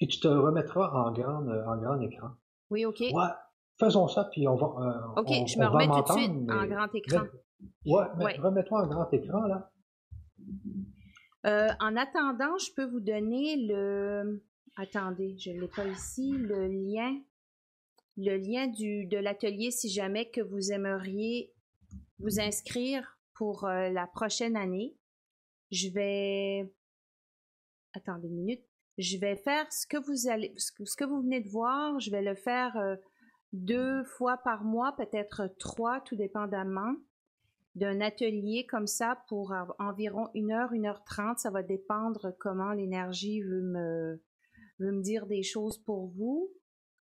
[0.00, 2.28] Et tu te remettras en grand, en grand écran.
[2.68, 3.00] Oui, OK.
[3.00, 3.30] Ouais,
[3.78, 4.66] faisons ça, puis on va.
[4.66, 7.22] Euh, OK, je me remets tout de suite en grand écran.
[7.86, 9.70] Ouais, mais remets-toi en grand écran, là.
[11.44, 14.44] Euh, en attendant, je peux vous donner le.
[14.76, 16.32] Attendez, je ne l'ai pas ici.
[16.32, 17.20] Le lien.
[18.16, 21.52] Le lien du, de l'atelier si jamais que vous aimeriez
[22.18, 24.96] vous inscrire pour la prochaine année.
[25.70, 26.72] Je vais.
[27.94, 28.64] Attendez une minute
[28.98, 32.22] je vais faire ce que vous allez, ce que vous venez de voir, je vais
[32.22, 32.96] le faire euh,
[33.52, 36.94] deux fois par mois, peut-être trois, tout dépendamment
[37.74, 41.38] d'un atelier comme ça pour environ une heure, une heure trente.
[41.38, 44.22] Ça va dépendre comment l'énergie veut me,
[44.78, 46.50] veut me dire des choses pour vous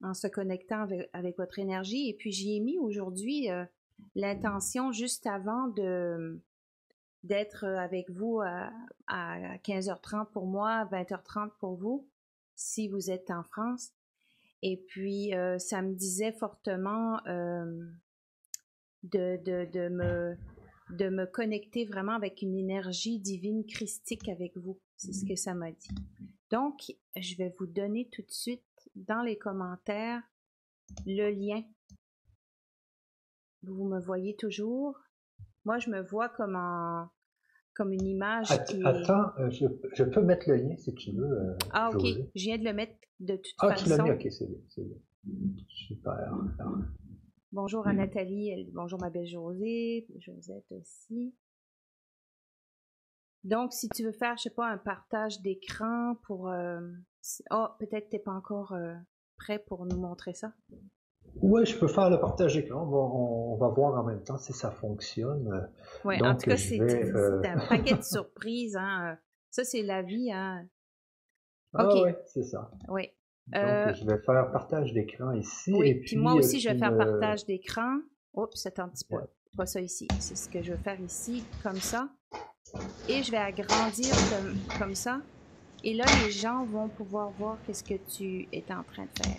[0.02, 2.08] en se connectant avec, votre énergie.
[2.08, 3.64] Et puis j'y ai mis aujourd'hui euh,
[4.14, 6.40] l'intention juste avant de
[7.22, 8.70] d'être avec vous à,
[9.08, 12.08] 15h30 pour moi, 20h30 pour vous,
[12.54, 13.90] si vous êtes en France.
[14.62, 17.84] Et puis, euh, ça me disait fortement euh,
[19.12, 20.36] de, de, me,
[20.90, 24.78] de me connecter vraiment avec une énergie divine christique avec vous.
[24.96, 25.88] C'est ce que ça m'a dit.
[26.50, 28.62] Donc, je vais vous donner tout de suite
[28.94, 30.22] dans les commentaires
[31.06, 31.62] le lien.
[33.62, 34.96] Vous me voyez toujours?
[35.64, 37.08] Moi, je me vois comme en,
[37.74, 38.84] comme une image Att- qui.
[38.86, 41.24] Attends, euh, je, je peux mettre le lien si tu veux.
[41.30, 42.04] euh, Ah, ok.
[42.34, 44.04] Je viens de le mettre de toute Ah, tu l'as façon.
[44.04, 44.58] mis, ok, c'est bien.
[44.68, 44.96] c'est bien.
[45.68, 46.12] Super.
[46.12, 46.44] Alors,
[47.52, 51.34] Bonjour à Nathalie, elle- bonjour ma belle Josée, Josette aussi.
[53.44, 56.48] Donc, si tu veux faire, je sais pas, un partage d'écran pour...
[56.48, 56.80] euh,
[57.50, 58.94] Oh, peut-être t'es pas encore euh,
[59.36, 60.52] prêt pour nous montrer ça.
[61.42, 62.82] Ouais, je peux faire le partage d'écran.
[62.82, 65.68] On va, on- on va voir en même temps si ça fonctionne.
[66.04, 68.76] Ouais, en tout cas, je c'est euh, un paquet de surprises.
[68.76, 69.12] Hein.
[69.12, 69.16] euh,
[69.50, 70.30] Ça, c'est la vie.
[70.32, 70.66] Hein.
[71.74, 71.88] Ah
[72.26, 72.70] c'est ça.
[72.88, 73.10] Oui.
[73.52, 75.72] Donc, Euh, je vais faire partage d'écran ici.
[75.72, 75.88] oui.
[75.88, 77.98] et Puis moi euh, aussi, je vais faire me- partage d'écran.
[78.34, 79.16] Oups, attends un petit peu.
[79.16, 79.22] Ouais.
[79.56, 80.06] Pas ça ici.
[80.18, 82.08] C'est ce que je vais faire ici, comme ça.
[83.08, 85.20] Et je vais agrandir comme, comme ça.
[85.84, 89.36] Et là, les gens vont pouvoir voir qu'est-ce que tu es en train de faire.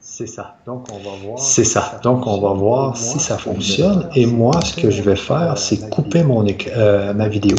[0.00, 0.58] C'est ça.
[0.66, 1.38] Donc, on va voir.
[1.38, 2.00] C'est si ça.
[2.02, 2.58] Donc, on va fonctionne.
[2.58, 4.00] voir Et si moi, ça ce que je vais fonctionne.
[4.02, 7.12] faire, Et c'est moi, ce que je vais couper, faire, euh, c'est couper mon euh,
[7.14, 7.56] ma vidéo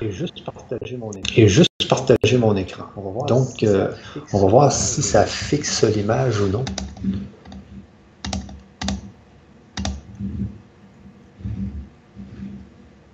[0.00, 1.32] Et juste partager mon écran.
[1.36, 2.84] et juste partager mon écran.
[2.96, 3.88] On va voir Donc, si euh,
[4.32, 6.64] on va voir si ça fixe l'image ou non.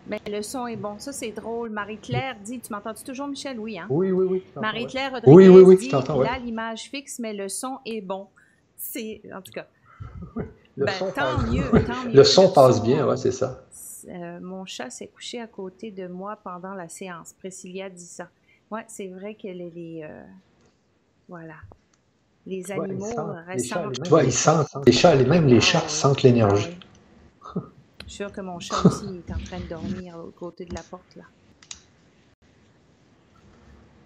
[0.06, 0.98] Mais le son est bon.
[0.98, 1.70] Ça, c'est drôle.
[1.70, 3.58] Marie-Claire dit, tu m'entends toujours, Michel?
[3.60, 3.86] Oui, hein?
[3.90, 4.42] Oui, oui, oui.
[4.56, 6.24] Marie-Claire Rodriguez Oui, oui, oui, dit, ouais.
[6.24, 8.26] là, l'image fixe, mais le son est bon.
[8.76, 9.66] C'est, en tout cas,
[10.76, 11.50] Le ben, son tant passe.
[11.50, 12.14] mieux, tant mieux.
[12.14, 13.64] Le son passe son, bien, ouais, c'est ça.
[14.08, 17.32] Euh, mon chat s'est couché à côté de moi pendant la séance.
[17.38, 18.28] Priscilla dit ça.
[18.70, 20.22] Ouais, c'est vrai que les, les, euh,
[21.28, 21.54] voilà,
[22.46, 24.86] les Ouais, ils animaux sentent- euh, les chats, ressentent.
[24.86, 25.88] les les chats, les- même les chats ouais.
[25.88, 26.68] sentent l'énergie.
[26.68, 26.68] Ah,
[27.56, 27.62] ouais.
[28.06, 30.74] Je suis sûre que mon chat aussi est en train de dormir à côté de
[30.74, 31.24] la porte là.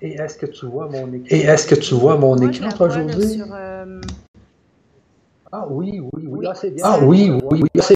[0.01, 1.27] Et est-ce que tu vois mon écran?
[1.31, 4.01] Et est-ce que tu vois mon Moi, écran, là, euh,
[5.53, 6.25] Ah oui, oui, oui.
[6.27, 6.47] Oui.
[6.49, 6.85] Ah, c'est bien.
[6.85, 7.95] Ah oui, oui, oui, c'est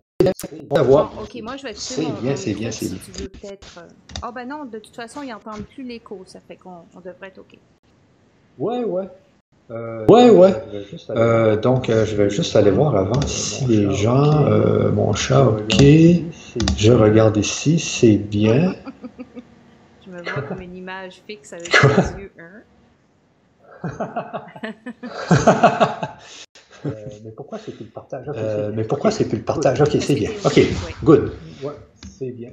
[1.23, 3.03] ok, moi je vais C'est bien, c'est bien, c'est si bien.
[3.05, 3.79] tu veux peut-être.
[3.79, 3.87] euh,
[4.23, 7.29] Ah ben non, de toute façon, ils n'entendent plus l'écho, ça fait qu'on on devrait
[7.29, 7.57] être ok.
[8.59, 9.09] Ouais, ouais.
[9.71, 10.55] Euh, Ouais, ouais.
[11.11, 14.93] Euh, donc, euh, je vais juste aller voir avant si Mon les chat, gens, euh,
[14.93, 16.79] mon Je chat, regarde ok.
[16.79, 18.75] Je regarde ici, c'est bien.
[20.07, 22.33] Je me vois comme une image fixe avec les yeux.
[22.39, 22.63] hein.
[26.87, 28.29] Euh, mais pourquoi c'est plus le partage?
[28.29, 28.77] Ok, c'est Euh, bien.
[28.77, 29.47] mais pourquoi Ok, c'est plus le good.
[29.47, 29.81] partage?
[29.81, 30.31] Ok, c'est bien.
[30.45, 30.61] Ok,
[31.05, 31.31] good.
[31.63, 31.73] Ouais,
[32.19, 32.51] c'est bien.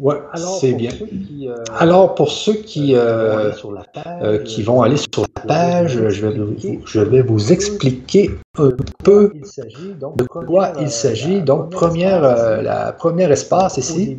[0.00, 0.90] Ouais, Alors, c'est pour bien.
[0.90, 4.96] ceux qui, euh, Alors, pour ceux qui, vont aller sur la page, qui vont aller
[4.96, 8.70] sur la page, je vais vous expliquer je vais vous expliquer un
[9.04, 9.32] peu
[10.16, 11.40] de quoi il s'agit.
[11.40, 14.18] Donc, première, espace euh, ici, la première espace ici.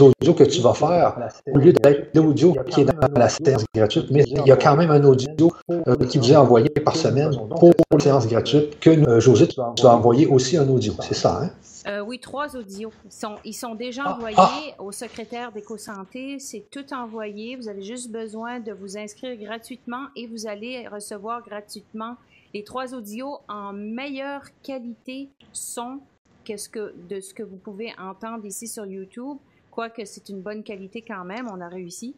[0.00, 2.94] audios que tu vas faire, la au séance lieu d'être gratuite, l'audio qui est dans
[3.16, 5.52] la séance gratuite, mais il y a quand même un audio
[5.88, 9.86] euh, qui vous est envoyé par semaine pour séances euh, gratuites que euh, José, tu
[9.86, 10.94] vas envoyer aussi un audio.
[11.00, 11.50] C'est ça, hein?
[11.86, 12.92] Euh, oui, trois audios.
[13.04, 16.38] Ils sont, ils sont déjà Ah, envoyés ah, au secrétaire d'Éco-Santé.
[16.38, 17.56] C'est tout envoyé.
[17.56, 22.16] Vous avez juste besoin de vous inscrire gratuitement et vous allez recevoir gratuitement
[22.54, 26.00] les trois audios en meilleure qualité son
[26.44, 29.38] que ce que, de ce que vous pouvez entendre ici sur YouTube.
[29.70, 32.14] Quoique c'est une bonne qualité quand même, on a réussi.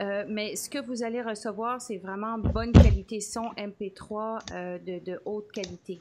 [0.00, 5.04] Euh, mais ce que vous allez recevoir, c'est vraiment bonne qualité son MP3 euh, de,
[5.04, 6.00] de haute qualité.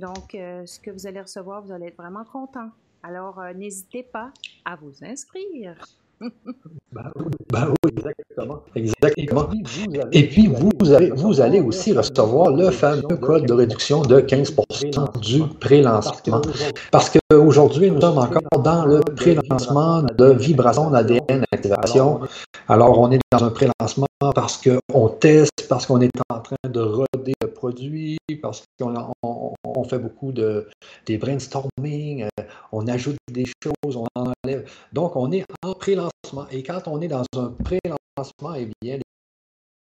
[0.00, 2.70] Donc, euh, ce que vous allez recevoir, vous allez être vraiment content.
[3.02, 4.30] Alors, euh, n'hésitez pas
[4.64, 5.74] à vous inscrire.
[6.92, 8.62] Ben exactement.
[8.74, 9.48] exactement.
[10.12, 15.20] Et puis, vous puis, vous allez, aussi recevoir le fameux code de réduction de 15%
[15.20, 16.42] du pré-lancement.
[16.90, 22.20] Parce qu'aujourd'hui, nous sommes encore dans le pré-lancement de vibration d'ADN activation.
[22.68, 26.80] Alors, on est dans un pré-lancement parce qu'on teste, parce qu'on est en train de
[26.80, 29.49] roder le produit, parce qu'on on,
[29.80, 30.68] on fait beaucoup de
[31.06, 34.68] des brainstorming, euh, on ajoute des choses, on enlève.
[34.92, 36.46] Donc, on est en pré-lancement.
[36.50, 38.98] Et quand on est dans un pré-lancement, eh bien,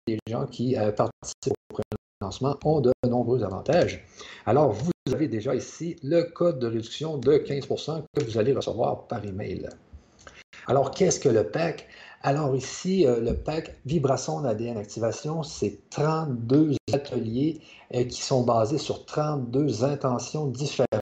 [0.07, 4.05] les, gens qui euh, participent au pré-lancement ont de nombreux avantages.
[4.45, 9.07] Alors, vous avez déjà ici le code de réduction de 15% que vous allez recevoir
[9.07, 9.69] par email.
[10.67, 11.87] Alors, qu'est-ce que le PAC?
[12.22, 17.61] Alors ici, euh, le PAC Vibration d'ADN Activation, c'est 32 ateliers
[17.93, 20.99] euh, qui sont basés sur 32 intentions différentes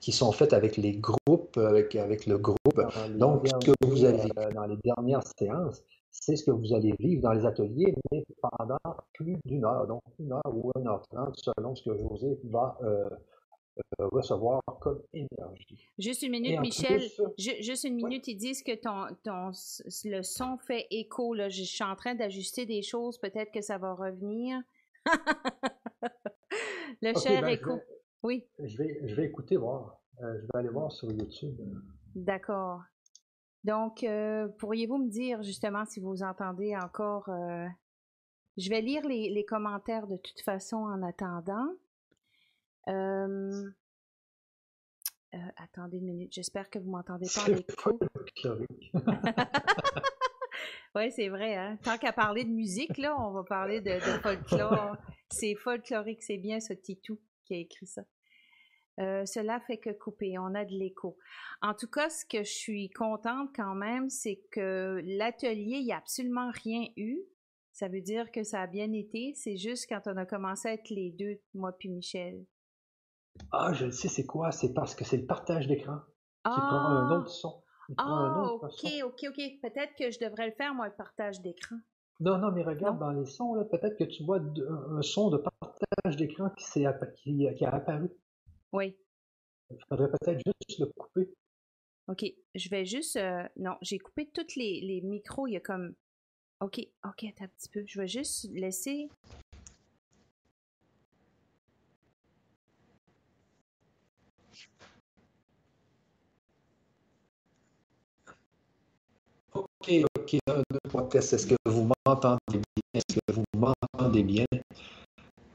[0.00, 2.80] qui sont faites avec les groupes, avec, avec le groupe.
[3.16, 6.94] Donc, ce que vous avez euh, dans les dernières séances, c'est ce que vous allez
[6.98, 8.78] vivre dans les ateliers, mais pendant
[9.12, 12.76] plus d'une heure, donc une heure ou une heure trente, selon ce que José va
[12.82, 13.16] euh, euh,
[13.98, 15.88] recevoir comme énergie.
[15.98, 17.00] Juste une minute, Michel.
[17.36, 19.50] juste une minute, ils disent que ton, ton,
[20.04, 21.34] le son fait écho.
[21.34, 21.48] Là.
[21.48, 23.18] Je, suis en train d'ajuster des choses.
[23.18, 24.60] Peut-être que ça va revenir.
[27.02, 27.80] le cher ben, écho.
[28.22, 28.46] oui.
[28.58, 30.00] Je vais, je vais écouter, voir.
[30.22, 31.56] Euh, je vais aller voir sur YouTube.
[32.14, 32.82] D'accord.
[33.64, 37.28] Donc, euh, pourriez-vous me dire justement si vous entendez encore...
[38.56, 41.68] je vais lire les, les commentaires de toute façon en attendant.
[42.88, 43.70] Euh,
[45.34, 48.00] euh, attendez une minute, j'espère que vous m'entendez pas en écho.
[50.96, 51.56] oui, c'est vrai.
[51.56, 51.78] Hein?
[51.84, 54.96] Tant qu'à parler de musique, là, on va parler de, folklore.
[55.30, 58.02] C'est folklorique, c'est bien ce Titou qui a écrit ça.
[58.98, 61.16] Euh, cela fait que couper, on a de l'écho.
[61.62, 65.92] En tout cas, ce que je suis contente quand même, c'est que l'atelier, il n'y
[65.92, 67.20] a absolument rien eu.
[67.72, 69.32] Ça veut dire que ça a bien été.
[69.36, 72.44] C'est juste quand on a commencé à être les deux, moi puis Michel.
[73.52, 74.52] Ah, je le sais, c'est quoi?
[74.52, 75.98] C'est parce que c'est le partage d'écran
[76.44, 77.14] qui prend un Ah!
[77.18, 77.62] autre son.
[77.88, 78.88] Il Ah, prend un autre ok, son.
[79.06, 79.60] ok, ok.
[79.62, 81.76] Peut-être que je devrais le faire, moi, le partage d'écran.
[82.20, 83.06] Non, non, mais regarde Non?
[83.06, 86.64] dans les sons, là, peut-être que tu vois de- un son de partage d'écran qui,
[86.64, 88.10] s'est appa- qui, qui a apparu.
[88.72, 88.96] Oui.
[89.70, 91.32] Il faudrait peut-être juste le couper.
[92.08, 92.24] Ok.
[92.54, 93.16] Je vais juste.
[93.16, 95.46] euh, non, j'ai coupé tous les, les micros.
[95.46, 95.94] Il y a comme.
[96.60, 97.82] Ok, ok, attends un petit peu.
[97.86, 99.08] Je vais juste laisser.
[110.46, 110.62] Un.
[111.14, 112.62] Est-ce que vous m'entendez bien?
[112.94, 114.44] Est-ce que vous m'entendez bien?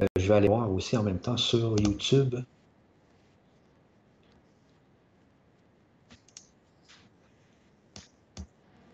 [0.02, 2.36] Euh, je vais aller voir aussi en même temps sur YouTube.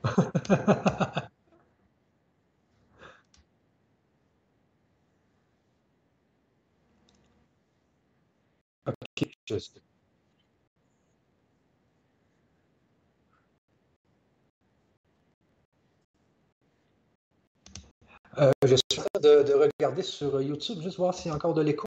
[8.85, 9.57] Ok, je
[18.37, 21.53] je suis en train de, de regarder sur YouTube, juste voir s'il y a encore
[21.53, 21.85] de l'écho.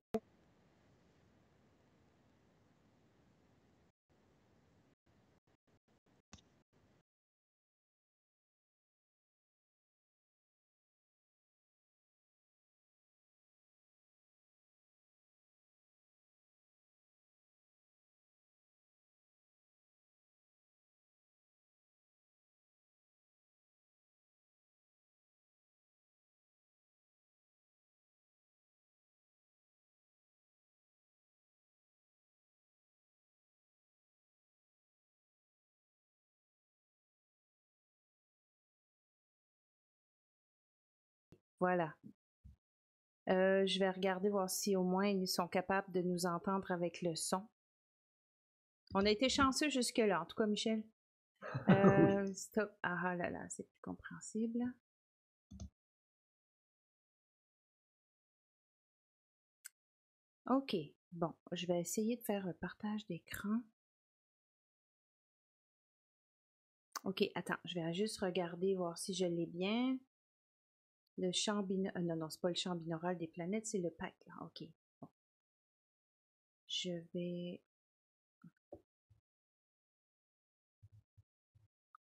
[41.64, 41.94] Voilà.
[43.30, 47.00] Euh, je vais regarder voir si au moins ils sont capables de nous entendre avec
[47.00, 47.48] le son.
[48.92, 50.84] On a été chanceux jusque-là, en tout cas, Michel.
[51.70, 52.70] Euh, stop.
[52.82, 54.62] Ah ah là là, c'est plus compréhensible.
[60.50, 60.76] OK.
[61.12, 63.62] Bon, je vais essayer de faire un partage d'écran.
[67.04, 69.96] OK, attends, je vais juste regarder, voir si je l'ai bien.
[71.18, 72.04] Le champ binaural.
[72.04, 74.14] non, non, c'est pas le champ des planètes, c'est le pack.
[74.26, 74.34] Là.
[74.42, 74.68] OK.
[76.68, 77.60] Je vais.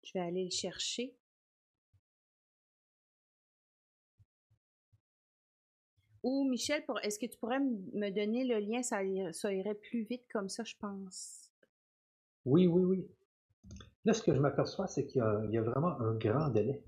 [0.04, 1.14] Je vais aller le chercher.
[6.24, 8.84] Ou Michel, est-ce que tu pourrais me donner le lien?
[8.84, 11.52] Ça, irait- plus vite comme ça, je pense?
[12.46, 13.08] Oui, oui, oui.
[14.06, 16.84] Là, ce que je m'aperçois, c'est qu'il y a vraiment un grand délai.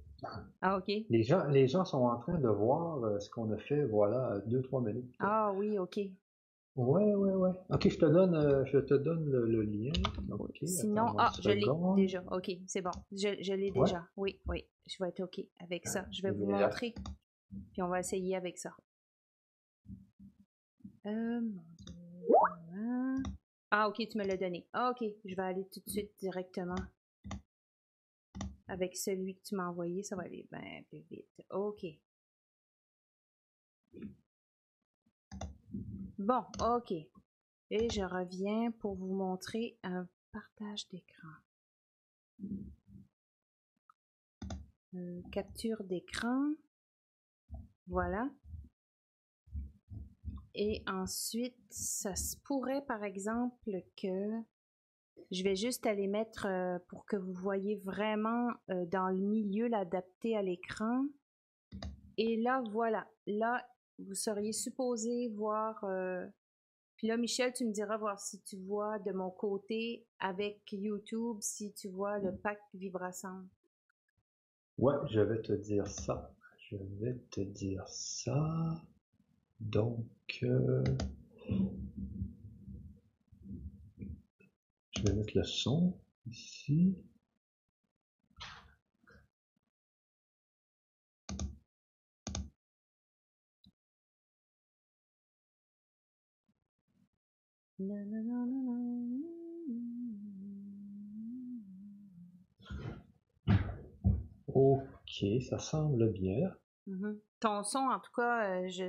[0.61, 0.91] Ah, OK.
[1.09, 4.39] Les gens, les gens sont en train de voir euh, ce qu'on a fait, voilà,
[4.45, 5.13] deux, trois minutes.
[5.19, 5.97] Ah oui, OK.
[6.75, 7.51] Ouais, ouais, ouais.
[7.69, 9.91] Ok, je te donne, euh, je te donne le, le lien.
[10.65, 11.65] Sinon, ah, je l'ai
[11.95, 12.23] déjà.
[12.31, 12.89] OK, c'est bon.
[13.11, 13.85] Je, je l'ai Ouais.
[13.85, 14.07] déjà.
[14.17, 14.65] Oui, oui.
[14.87, 16.05] Je vais être OK avec ça.
[16.11, 16.65] Je vais c'est vous déjà.
[16.67, 16.95] montrer.
[17.73, 18.71] Puis on va essayer avec ça.
[21.05, 21.41] Euh.
[23.69, 24.65] Ah, OK, tu me l'as donné.
[24.75, 26.75] OK, je vais aller tout de suite directement
[28.67, 30.03] avec celui que tu m'as envoyé.
[30.03, 31.45] Ça va aller bien plus vite.
[31.49, 31.85] OK.
[36.17, 36.91] Bon, OK.
[36.91, 41.29] Et je reviens pour vous montrer un partage d'écran.
[44.95, 46.53] Euh, capture d'écran.
[47.87, 48.29] Voilà.
[50.55, 54.43] Et ensuite, ça se pourrait par exemple que
[55.33, 59.67] Je vais juste aller mettre euh, pour que vous voyez vraiment euh, dans le milieu
[59.67, 61.05] l'adapter à l'écran.
[62.17, 63.07] Et là, voilà.
[63.25, 63.65] Là,
[63.97, 65.83] vous seriez supposé voir.
[65.85, 66.23] euh,
[66.97, 71.37] Puis là, Michel, tu me diras voir si tu vois de mon côté avec YouTube,
[71.39, 73.41] si tu vois le pack vibrassant.
[74.77, 76.31] Ouais, je vais te dire ça.
[76.69, 78.79] Je vais te dire ça.
[79.59, 80.05] Donc,
[80.43, 80.83] euh,
[85.03, 85.93] je vais mettre le son
[86.27, 86.95] ici.
[104.47, 106.51] Ok, ça semble bien.
[106.87, 107.19] Mhm.
[107.39, 108.85] Ton son, en tout cas, euh, je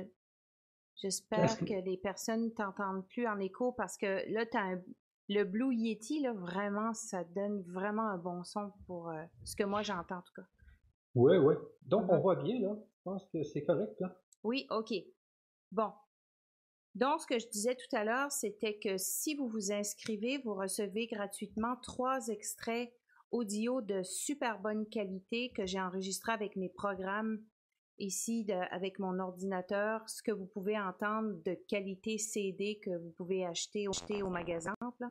[0.97, 1.65] j'espère que...
[1.65, 4.81] que- les personnes t'entendent plus en écho parce que là, t'as un-
[5.29, 9.63] le Blue Yeti, là, vraiment, ça donne vraiment un bon son pour euh, ce que
[9.63, 10.47] moi j'entends en tout cas.
[11.15, 11.55] Ouais, ouais.
[11.83, 12.21] Donc, on Mhm.
[12.21, 12.75] voit bien, là.
[12.75, 14.15] Je pense que c'est correct, là.
[14.43, 14.93] Oui, OK.
[15.71, 15.91] Bon.
[16.93, 20.53] Donc, ce que je disais tout à l'heure, c'était que si vous vous inscrivez, vous
[20.53, 22.93] recevez gratuitement trois extraits
[23.31, 27.43] audio de super bonne qualité que j'ai enregistrés avec mes programmes
[27.99, 33.11] ici de- avec mon ordinateur, ce que vous pouvez entendre de qualité CD que vous
[33.11, 34.73] pouvez acheter, acheter au magasin.
[34.99, 35.09] là.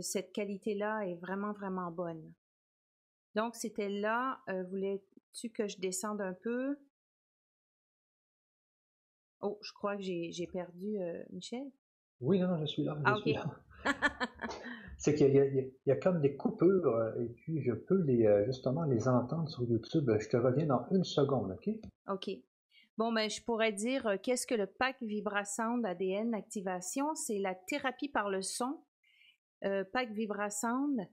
[0.00, 2.32] Cette qualité-là est vraiment, vraiment bonne.
[3.34, 4.38] Donc, c'était là.
[4.48, 6.78] Euh, Voulais-tu que je descende un peu?
[9.40, 11.70] Oh, je crois que j'ai perdu euh, Michel.
[12.20, 12.96] Oui, non, non, je suis là.
[12.98, 13.44] Je Ah, suis là.
[14.98, 15.32] C'est qu'il
[15.86, 19.48] y, a- comme des coupures, euh, et puis je peux les, euh, justement les entendre
[19.48, 20.10] sur YouTube.
[20.18, 21.74] Je te reviens dans une seconde, OK?
[22.08, 22.30] OK.
[22.96, 27.14] Bon, ben, je pourrais dire euh, qu'est-ce que le pack Vibrasound ADN activation?
[27.14, 28.80] C'est la thérapie par le son.
[29.64, 31.06] Euh, pack Vibrasound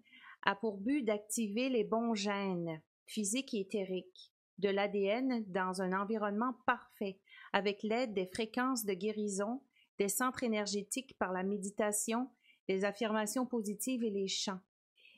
[0.45, 6.53] a pour but d'activer les bons gènes physiques et éthériques de l'ADN dans un environnement
[6.65, 7.19] parfait
[7.51, 9.61] avec l'aide des fréquences de guérison,
[9.99, 12.29] des centres énergétiques par la méditation,
[12.67, 14.61] les affirmations positives et les chants.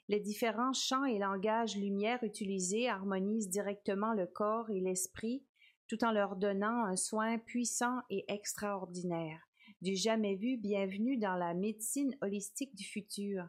[0.07, 5.43] Les différents chants et langages lumière utilisés harmonisent directement le corps et l'esprit
[5.87, 9.39] tout en leur donnant un soin puissant et extraordinaire.
[9.81, 13.47] Du jamais vu, bienvenue dans la médecine holistique du futur.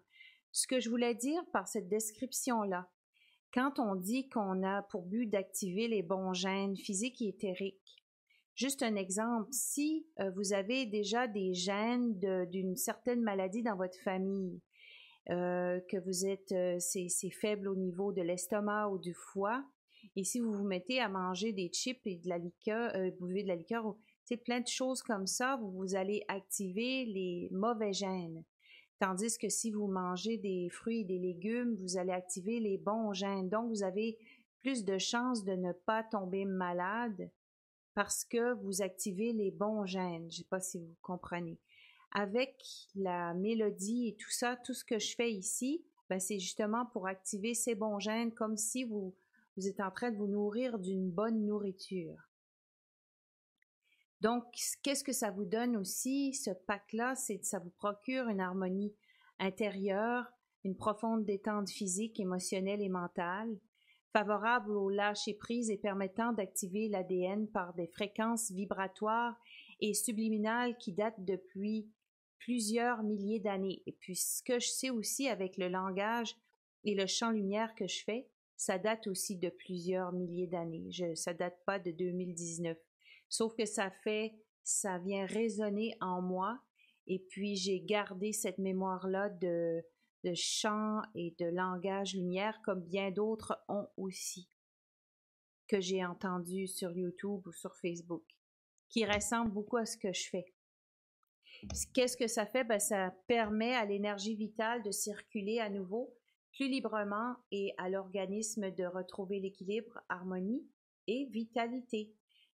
[0.52, 2.90] Ce que je voulais dire par cette description-là,
[3.54, 8.04] quand on dit qu'on a pour but d'activer les bons gènes physiques et éthériques,
[8.56, 12.18] juste un exemple, si euh, vous avez déjà des gènes
[12.50, 14.60] d'une certaine maladie dans votre famille,
[15.30, 19.64] euh, que vous êtes euh, c'est faible au niveau de l'estomac ou du foie,
[20.16, 23.42] et si vous vous mettez à manger des chips et de la liqueur, vous buvez
[23.42, 27.92] de la liqueur, c'est plein de choses comme ça, vous, vous allez activer les mauvais
[27.92, 28.44] gènes.
[28.98, 33.12] Tandis que si vous mangez des fruits et des légumes, vous allez activer les bons
[33.12, 33.50] gènes.
[33.50, 34.16] Donc, vous avez
[34.62, 37.30] plus de chances de ne pas tomber malade
[37.96, 40.30] parce que vous activez les bons gènes.
[40.30, 41.58] Je ne sais pas si vous comprenez.
[42.12, 42.62] Avec
[42.94, 47.06] la mélodie et tout ça, tout ce que je fais ici, ben, c'est justement pour
[47.06, 49.14] activer ces bons gènes comme si vous,
[49.56, 52.18] vous êtes en train de vous nourrir d'une bonne nourriture.
[54.20, 54.44] Donc,
[54.82, 57.14] qu'est-ce que ça vous donne aussi, ce pack-là?
[57.14, 58.94] C'est ça vous procure une harmonie
[59.38, 60.26] intérieure,
[60.64, 63.56] une profonde détente physique, émotionnelle et mentale,
[64.16, 69.38] favorable au lâcher-prise et permettant d'activer l'ADN par des fréquences vibratoires
[69.82, 71.86] et subliminales qui datent depuis
[72.38, 73.82] plusieurs milliers d'années.
[73.84, 76.34] Et puis, ce que je sais aussi avec le langage
[76.84, 80.90] et le champ lumière que je fais, ça date aussi de plusieurs milliers d'années.
[80.90, 82.78] Je, ça date pas de 2019.
[83.28, 86.58] Sauf que ça fait, ça vient résonner en moi.
[87.06, 89.84] Et puis, j'ai gardé cette mémoire-là de,
[90.26, 94.50] de chant et de langage lumière comme bien d'autres ont aussi,
[95.68, 98.24] que j'ai entendu sur YouTube ou sur Facebook,
[98.88, 100.52] qui ressemble beaucoup à ce que je fais.
[101.94, 102.64] Qu'est-ce que ça fait?
[102.64, 106.12] Ben, ça permet à l'énergie vitale de circuler à nouveau
[106.52, 110.66] plus librement et à l'organisme de retrouver l'équilibre, harmonie
[111.06, 112.12] et vitalité.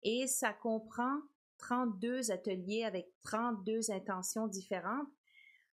[0.03, 1.19] Et ça comprend
[1.57, 5.09] 32 ateliers avec 32 intentions différentes.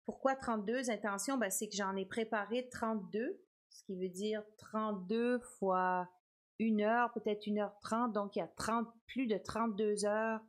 [0.10, 1.38] Pourquoi 32 intentions?
[1.38, 3.40] Ben, c'est que j'en ai préparé 32,
[3.70, 6.10] ce qui veut dire 32 fois
[6.58, 8.12] une heure, peut-être une heure 30.
[8.12, 10.42] Donc, il y a 30, plus de 32 heures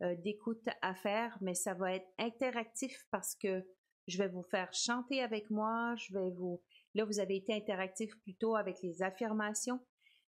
[0.00, 3.66] euh, d'écoute à faire, mais ça va être interactif parce que
[4.06, 6.62] je vais vous faire chanter avec moi, je vais vous...
[6.94, 9.78] Là, vous avez été interactif plutôt avec les affirmations,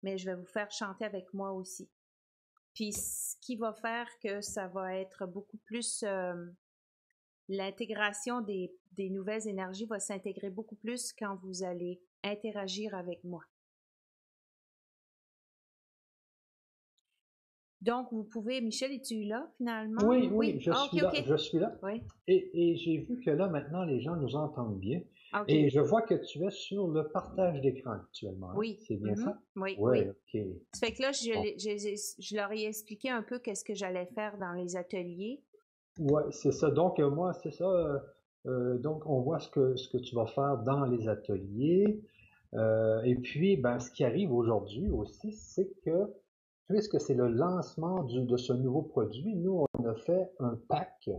[0.03, 1.91] mais je vais vous faire chanter avec moi aussi.
[2.73, 6.01] Puis, ce qui va faire que ça va être beaucoup plus...
[6.03, 6.33] euh,
[7.49, 13.43] l'intégration des, des nouvelles énergies va s'intégrer beaucoup plus quand vous allez interagir avec moi.
[17.81, 20.07] Donc, vous pouvez, Michel, es-tu là finalement?
[20.07, 21.77] Oui, oui, je, Ah, suis, là, je suis là.
[21.83, 22.01] Oui.
[22.27, 25.01] Et, et j'ai vu que là, maintenant, les gens nous entendent bien.
[25.33, 25.43] Ah.
[25.49, 28.51] Et je vois que tu es sur le partage d'écran actuellement.
[28.51, 28.55] hein?
[28.55, 28.79] Oui.
[28.87, 29.23] C'est bien Mhm.
[29.25, 29.41] ça?
[29.57, 29.99] Oui, Oui.
[30.07, 30.41] OK.
[30.73, 31.41] Ça fait que là, je, Bon.
[31.43, 35.41] les- je- je leur ai expliqué un peu qu'est-ce que j'allais faire dans les ateliers.
[35.99, 36.69] Ouais, c'est ça.
[36.71, 37.65] Donc, euh, moi, c'est ça.
[37.65, 37.99] euh,
[38.47, 42.01] euh, donc, on voit ce que, ce que tu vas faire dans les ateliers.
[42.55, 46.11] Euh, et puis, ben, ce qui arrive aujourd'hui aussi, c'est que,
[46.67, 51.09] puisque c'est le lancement du- de ce nouveau produit, nous, on a fait un pack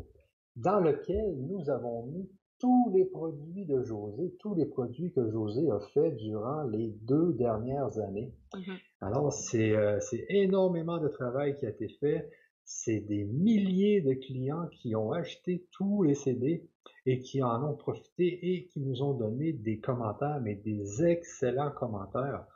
[0.56, 2.28] dans lequel nous avons mis
[2.60, 7.32] tous les produits de José, tous les produits que José a fait durant les deux
[7.32, 8.32] dernières années.
[8.54, 8.76] Mhm.
[9.00, 12.30] Alors, c'est euh, c'est énormément de travail qui a été fait.
[12.66, 16.66] C'est des milliers de clients qui ont acheté tous les CD
[17.06, 21.70] et qui en ont profité et qui nous ont donné des commentaires, mais des excellents
[21.70, 22.46] commentaires.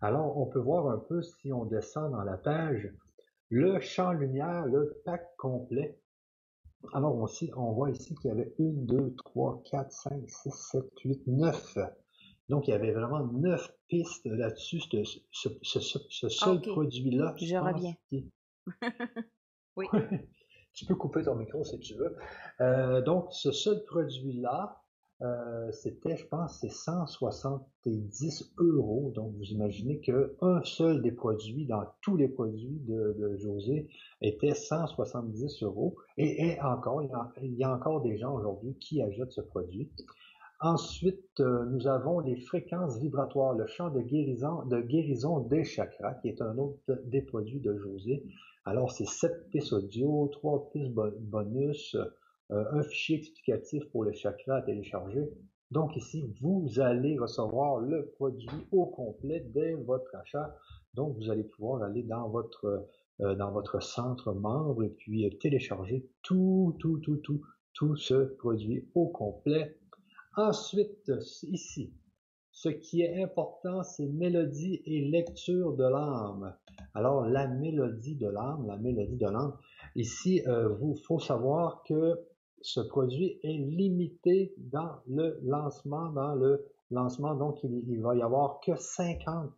[0.00, 2.92] Alors, on peut voir un peu si on descend dans la page
[3.50, 5.98] le champ lumière, le pack complet.
[6.92, 10.84] Alors, on, on voit ici qu'il y avait une, deux, trois, quatre, cinq, six, sept,
[11.04, 11.76] huit, neuf.
[12.48, 15.48] Donc, il y avait vraiment neuf pistes là-dessus, ce, ce,
[15.80, 16.68] ce- ce- seul Ok.
[16.68, 17.34] produit-là.
[17.36, 17.94] Je pense reviens.
[20.74, 22.16] tu peux couper ton micro si tu veux.
[22.60, 24.80] Euh, donc, ce seul produit-là,
[25.20, 29.12] euh, c'était, je pense, c'est 170 euros.
[29.14, 33.88] Donc, vous imaginez qu'un seul des produits, dans tous les produits de, José,
[34.20, 35.96] était 170 euros.
[36.16, 39.40] Et, encore, il y, a, il y a encore des gens aujourd'hui qui achètent ce
[39.40, 39.90] produit.
[40.60, 46.14] Ensuite, euh, nous avons les fréquences vibratoires, le champ de guérison, de guérison des chakras,
[46.14, 48.24] qui est un autre des produits de José.
[48.68, 51.96] Alors, c'est 7 pistes audio, 3 pistes bo- bonus,
[52.50, 55.30] euh, un fichier explicatif pour les chakras à télécharger.
[55.70, 60.54] Donc ici, vous allez recevoir le produit au complet dès votre achat.
[60.94, 62.86] Donc, vous allez pouvoir aller dans votre,
[63.20, 67.40] euh, dans votre centre membre et puis euh, télécharger tout, tout, tout, tout,
[67.72, 69.78] tout ce produit au complet.
[70.36, 71.10] Ensuite,
[71.44, 71.92] ici,
[72.60, 76.56] ce qui est important, c'est mélodie et lecture de l'âme.
[76.92, 79.56] Alors, la mélodie de l'âme, la mélodie de l'âme,
[79.94, 82.18] ici, euh, vous faut savoir que
[82.60, 88.22] ce produit est limité dans le lancement, dans le lancement, donc il, il va y
[88.22, 89.52] avoir que 50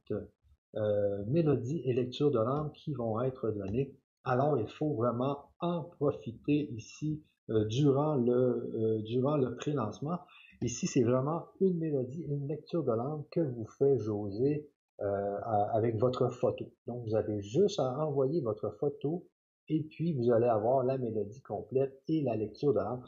[0.75, 3.95] euh, mélodies et lectures de l'âme qui vont être données.
[4.25, 10.21] Alors, il faut vraiment en profiter ici euh, durant le, euh, durant le pré-lancement.
[10.63, 14.69] Ici, c'est vraiment une mélodie, une lecture de langue que vous fait José
[15.01, 15.39] euh,
[15.73, 16.67] avec votre photo.
[16.87, 19.27] Donc, vous avez juste à envoyer votre photo
[19.69, 23.03] et puis vous allez avoir la mélodie complète et la lecture de langue.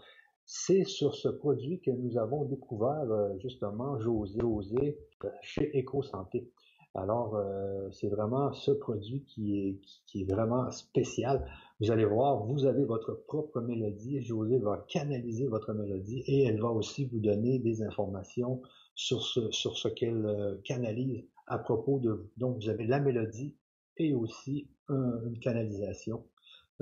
[0.46, 6.50] C'est sur ce produit que nous avons découvert euh, justement José, José euh, chez EcoSanté.
[6.94, 11.46] Alors, euh, c'est vraiment ce produit qui est, qui, est vraiment spécial.
[11.80, 14.22] Vous allez voir, vous avez votre propre mélodie.
[14.22, 18.60] José va canaliser votre mélodie et elle va aussi vous donner des informations
[18.94, 22.28] sur ce, sur ce qu'elle euh, canalise à propos de vous.
[22.36, 23.56] Donc, vous avez la mélodie
[23.96, 26.24] et aussi un- une canalisation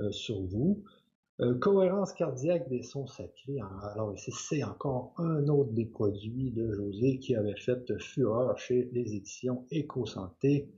[0.01, 0.83] euh, sur vous.
[1.41, 3.59] Euh, cohérence cardiaque des sons sacrés.
[3.59, 3.79] hein.
[3.95, 8.89] Alors ici, c'est encore un autre des produits de José qui avait fait fureur chez
[8.93, 10.69] les éditions Éco-Santé.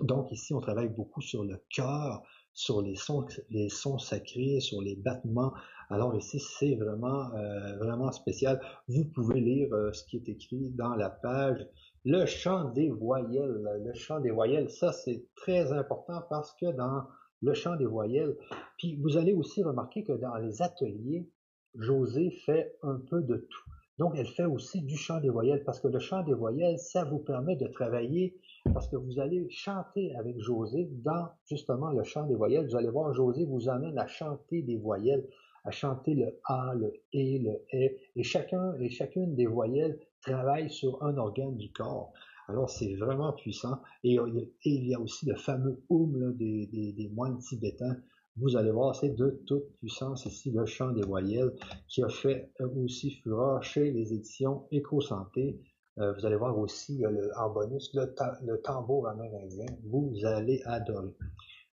[0.00, 2.22] Donc ici, on travaille beaucoup sur le cœur,
[2.54, 5.52] sur les sons, les sons sacrés, sur les battements.
[5.90, 8.58] Alors ici, c'est vraiment, euh, vraiment spécial.
[8.88, 11.68] Vous pouvez lire euh, ce qui est écrit dans la page.
[12.06, 13.62] Le chant des voyelles.
[13.84, 17.02] Le chant des voyelles, ça c'est très important parce que dans
[17.42, 18.36] le chant des voyelles,
[18.78, 21.28] puis vous allez aussi remarquer que dans les ateliers,
[21.74, 23.70] José fait un peu de tout.
[23.98, 27.04] Donc, elle fait aussi du chant des voyelles parce que le chant des voyelles, ça
[27.04, 28.34] vous permet de travailler
[28.72, 32.66] parce que vous allez chanter avec José dans justement le chant des voyelles.
[32.66, 35.26] Vous allez voir, José vous amène à chanter des voyelles,
[35.64, 40.70] à chanter le A, le E, le E, et chacun et chacune des voyelles travaille
[40.70, 42.12] sur un organe du corps.
[42.52, 43.78] Alors, c'est vraiment puissant.
[44.04, 47.38] Et, euh, il y a- et il y a aussi le fameux Oum des, moines
[47.38, 47.96] tibétains.
[48.36, 51.52] Vous allez voir, c'est de toute puissance ici, le chant des voyelles,
[51.88, 55.62] qui a fait euh, aussi fureur chez les éditions Éco-Santé.
[55.98, 57.02] Euh, vous allez voir aussi
[57.38, 59.66] en bonus le, ta- le tambour amérindien.
[59.84, 61.14] Vous allez adorer.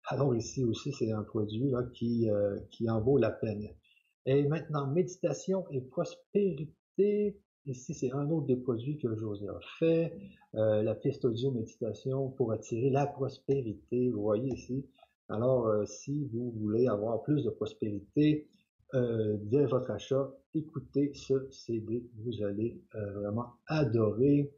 [0.06, 2.30] Alors ici aussi, c'est un produit qui
[2.90, 3.68] en vaut la peine.
[4.26, 7.38] Et maintenant, méditation et prospérité.
[7.70, 10.12] Ici, c'est un autre des produits que José a fait.
[10.56, 14.10] Euh, la piste audio méditation pour attirer la prospérité.
[14.10, 14.88] Vous voyez ici.
[15.28, 18.48] Alors, euh, si vous voulez avoir plus de prospérité,
[18.96, 22.10] euh, dès votre achat, écoutez ce CD.
[22.18, 24.52] Vous allez euh, vraiment adorer.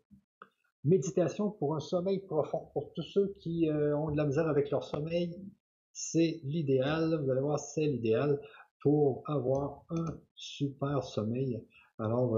[0.86, 2.70] Méditation pour un sommeil profond.
[2.72, 5.36] Pour tous ceux qui euh, ont de la misère avec leur sommeil,
[5.92, 7.22] c'est l'idéal.
[7.22, 8.40] Vous allez voir, c'est l'idéal
[8.80, 11.62] pour avoir un super sommeil.
[12.02, 12.38] Alors,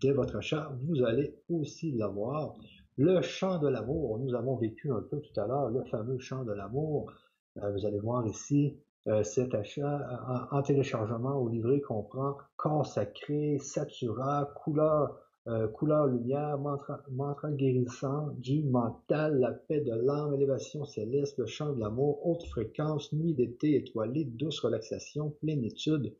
[0.00, 2.54] dès votre achat, vous allez aussi l'avoir.
[2.96, 6.44] Le chant de l'amour, nous avons vécu un peu tout à l'heure le fameux chant
[6.44, 7.12] de l'amour.
[7.54, 8.76] vous allez voir ici,
[9.08, 16.58] euh, cet achat en, téléchargement au livret comprend corps sacré, satura, couleur, euh, couleur lumière,
[16.58, 22.26] mantra, mantra guérissant, du mental, la paix de l'âme, élévation céleste, le chant de l'amour,
[22.26, 26.12] haute fréquence, nuit d'été étoilée, douce relaxation, plénitude.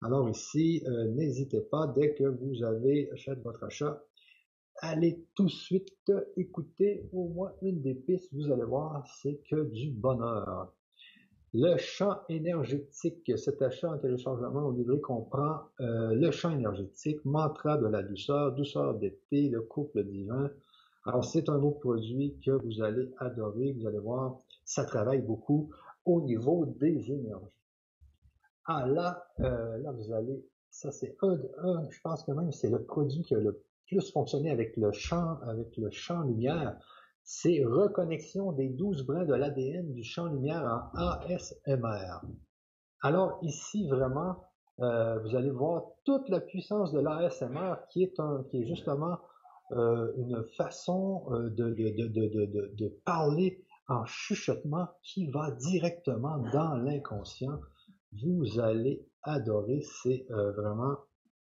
[0.00, 4.00] Alors ici, euh, n'hésitez pas, dès que vous avez fait votre achat,
[4.80, 9.64] allez tout de suite écouter au moins une des pistes, vous allez voir, c'est que
[9.64, 10.72] du bonheur.
[11.52, 17.76] Le champ énergétique, cet achat en téléchargement au livret comprend euh, le champ énergétique, mantra
[17.76, 20.48] de la douceur, douceur d'été, le couple divin.
[21.06, 25.70] Alors c'est un autre produit que vous allez adorer, vous allez voir, ça travaille beaucoup
[26.04, 27.57] au niveau des énergies.
[28.70, 31.38] Ah là, euh, là vous allez, ça c'est un,
[31.88, 35.40] je pense que même c'est le produit qui a le plus fonctionné avec le champ,
[35.40, 36.78] avec le champ lumière
[37.24, 42.20] c'est reconnexion des douze brins de l'ADN du champ lumière en ASMR.
[43.00, 44.44] Alors ici vraiment,
[44.80, 49.18] euh, vous allez voir toute la puissance de l'ASMR qui est un, qui est justement
[49.72, 57.58] euh, une façon de, de, de, de, parler en chuchotement qui va directement dans l'inconscient.
[58.12, 60.96] Vous allez adorer, c'est vraiment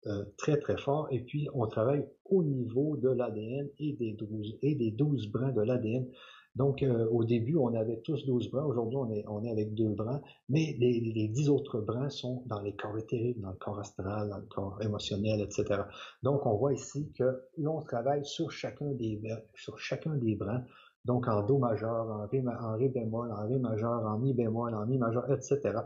[0.08, 1.08] euh, très très fort.
[1.10, 5.52] Et puis on travaille au niveau de l'ADN et des 12 et des 12 brins
[5.52, 6.08] de l'ADN.
[6.56, 8.98] Donc euh, au début on avait tous 12 brins, aujourd'hui
[9.28, 12.96] on est, avec deux brins, mais les, les 10 autres brins sont dans les corps
[13.00, 15.82] éthériques, dans le corps astral, dans le corps émotionnel, etc.
[16.22, 20.64] Donc on voit ici que l'on travaille sur chacun des brins.
[21.04, 24.86] Donc en Do majeur, en en Ré bémol, en Ré majeur, en Mi bémol, en
[24.86, 25.80] Mi majeur, etc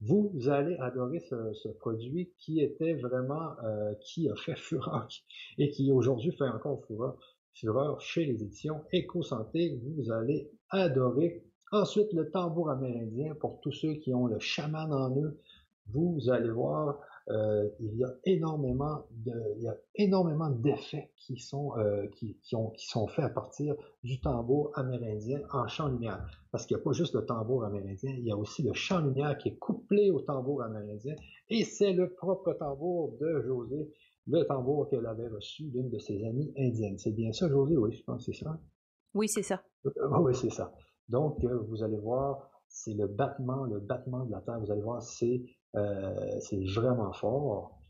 [0.00, 5.08] vous allez adorer ce, produit qui était vraiment, euh, qui a fait fureur
[5.58, 6.82] et qui aujourd'hui fait encore
[7.52, 9.78] fureur, chez les éditions Éco-Santé.
[9.82, 11.44] Vous allez adorer.
[11.72, 15.38] Ensuite, le tambour amérindien pour tous ceux qui ont le chaman en eux.
[15.92, 17.00] Vous allez voir,
[17.30, 22.38] euh, il y a énormément de, il y a énormément d'effets qui sont euh, qui,
[22.42, 26.26] qui, ont, qui sont faits à partir du tambour amérindien en champ lumière.
[26.50, 29.00] Parce qu'il n'y a pas juste le tambour amérindien, il y a aussi le champ
[29.00, 31.14] lumière qui est couplé au tambour amérindien,
[31.48, 33.90] et c'est le propre tambour de José,
[34.26, 36.98] le tambour qu'elle avait reçu d'une de ses amies indiennes.
[36.98, 37.76] C'est bien ça, José?
[37.76, 38.58] Oui, je pense que c'est ça.
[39.14, 39.62] Oui, c'est ça.
[39.86, 40.72] Euh, oui, c'est ça.
[41.08, 44.60] Donc, vous allez voir, c'est le battement, le battement de la terre.
[44.60, 45.42] Vous allez voir, c'est
[45.74, 47.80] c'est vraiment fort.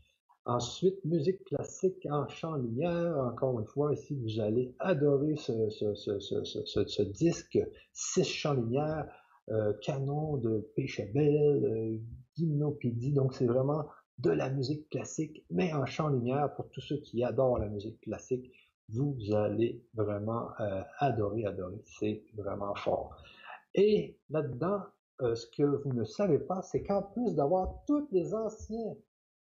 [0.45, 3.15] Ensuite, musique classique en chant lumière.
[3.17, 7.59] Encore une fois, ici, vous allez adorer ce, disque,
[7.93, 9.07] six chants lumière,
[9.49, 11.97] euh, canon de Péchabel, euh.
[12.39, 13.85] Donc, c'est vraiment
[14.17, 16.55] de la musique classique, mais en chant lumière.
[16.55, 18.51] Pour tous ceux qui adorent la musique classique,
[18.89, 21.83] vous allez vraiment euh, adorer, adorer.
[21.99, 23.15] C'est vraiment fort.
[23.75, 24.81] Et là-dedans,
[25.21, 28.95] euh, ce que vous ne savez pas, c'est qu'en plus d'avoir tous les anciens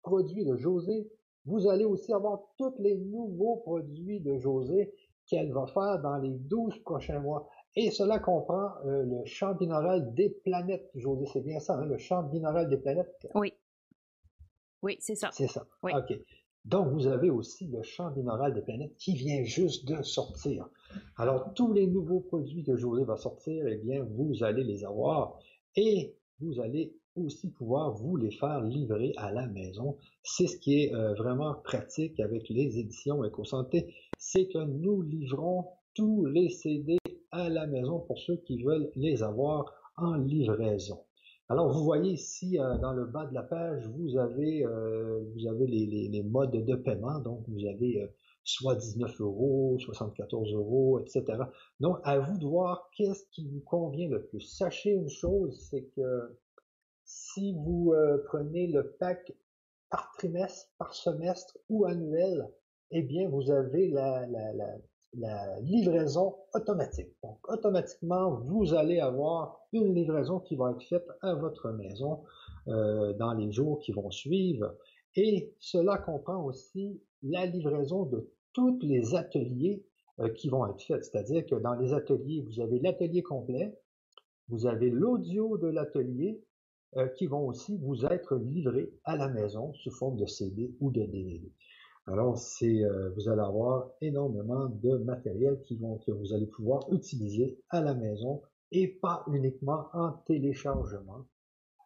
[0.01, 1.09] produits de José,
[1.45, 4.93] vous allez aussi avoir tous les nouveaux produits de José
[5.25, 7.47] qu'elle va faire dans les 12 prochains mois.
[7.75, 11.25] Et cela comprend euh, le champ binaural des planètes, José.
[11.31, 13.27] C'est bien ça, hein, le champ binaural des planètes?
[13.35, 13.53] Oui.
[14.83, 15.29] Oui, c'est ça.
[15.31, 15.65] C'est ça.
[15.83, 15.93] Oui.
[15.95, 16.19] OK.
[16.65, 20.69] Donc, vous avez aussi le champ binaural des planètes qui vient juste de sortir.
[21.17, 25.39] Alors, tous les nouveaux produits que José va sortir, eh bien, vous allez les avoir
[25.75, 29.97] et vous allez aussi pouvoir vous les faire livrer à la maison.
[30.23, 35.65] C'est ce qui est euh, vraiment pratique avec les éditions EcoSanté, c'est que nous livrons
[35.93, 36.97] tous les CD
[37.31, 39.65] à la maison pour ceux qui veulent les avoir
[39.97, 40.99] en livraison.
[41.49, 45.47] Alors vous voyez ici euh, dans le bas de la page, vous avez euh, vous
[45.47, 47.19] avez les, les, modes de paiement.
[47.19, 48.09] Donc vous avez
[48.43, 51.43] soit 19 euros, 74 euros, etc.
[51.79, 54.41] Donc, à vous de voir qu'est-ce qui vous convient le plus.
[54.41, 56.37] Sachez une chose, c'est que
[57.05, 59.33] si vous euh, prenez le pack
[59.89, 62.49] par trimestre, par semestre ou annuel,
[62.91, 67.13] eh bien, vous avez la, la, livraison automatique.
[67.21, 72.23] Donc, automatiquement, vous allez avoir une livraison qui va être faite à votre maison
[72.67, 74.73] euh, dans les jours qui vont suivre.
[75.15, 79.83] Et cela comprend aussi la livraison de tous les ateliers
[80.19, 81.03] euh, qui vont être faits.
[81.03, 83.77] C'est-à-dire que dans les ateliers, vous avez l'atelier complet,
[84.49, 86.41] vous avez l'audio de l'atelier,
[86.97, 90.91] euh, qui vont aussi vous être livrés à la maison sous forme de CD ou
[90.91, 91.49] de DVD.
[92.05, 96.81] Alors, c'est, euh, vous allez avoir énormément de matériel qui vont, que vous allez pouvoir
[96.91, 98.41] utiliser à la maison
[98.71, 101.25] et pas uniquement en téléchargement.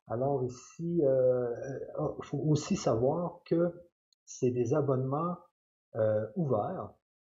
[0.07, 1.53] Alors ici, il euh,
[2.21, 3.71] faut aussi savoir que
[4.25, 5.37] c'est des abonnements
[6.35, 6.93] ouverts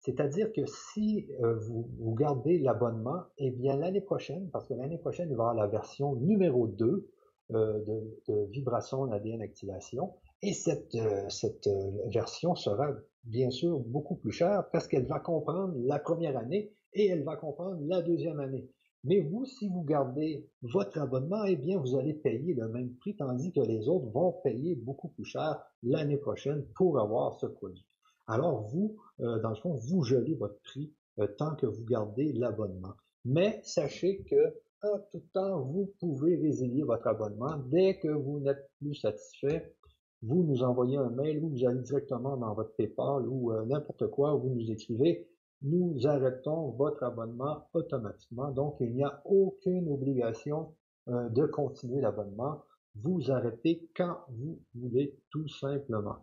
[0.07, 5.29] c'est-à-dire que si euh, vous, gardez l'abonnement, eh bien l'année prochaine, parce que l'année prochaine,
[5.29, 7.11] il va y avoir la version numéro 2
[7.51, 11.69] euh, de, de, vibration ADN activation, et cette, euh, cette
[12.05, 12.89] version sera
[13.25, 17.35] bien sûr beaucoup plus chère parce qu'elle va comprendre la première année et elle va
[17.35, 18.69] comprendre la deuxième année.
[19.07, 23.15] Mais vous, si vous gardez votre abonnement, eh bien, vous allez payer le même prix,
[23.15, 27.85] tandis que les autres vont payer beaucoup plus cher l'année prochaine pour avoir ce produit.
[28.27, 32.33] Alors vous, euh, dans le fond, vous gelez votre prix euh, tant que vous gardez
[32.33, 32.95] l'abonnement.
[33.23, 34.53] Mais sachez que
[34.83, 37.57] en tout temps, vous pouvez résilier votre abonnement.
[37.67, 39.73] Dès que vous n'êtes plus satisfait,
[40.21, 44.07] vous nous envoyez un mail ou vous allez directement dans votre PayPal ou euh, n'importe
[44.07, 45.29] quoi, vous nous écrivez,
[45.61, 48.51] nous arrêtons votre abonnement automatiquement.
[48.51, 50.73] Donc, il n'y a aucune obligation
[51.07, 52.63] de continuer l'abonnement.
[52.95, 56.17] Vous arrêtez quand vous voulez, tout simplement.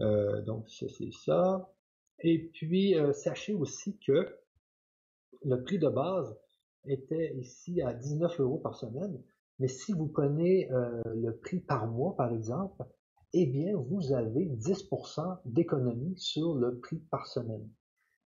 [0.00, 0.88] Euh, donc, c'est
[1.24, 1.70] ça.
[2.20, 4.26] Et puis, euh, sachez aussi que
[5.44, 6.36] le prix de base
[6.86, 9.22] était ici à 19 euros par semaine.
[9.58, 12.84] Mais si vous prenez euh, le prix par mois, par exemple,
[13.32, 17.68] eh bien, vous avez 10% d'économie sur le prix par semaine.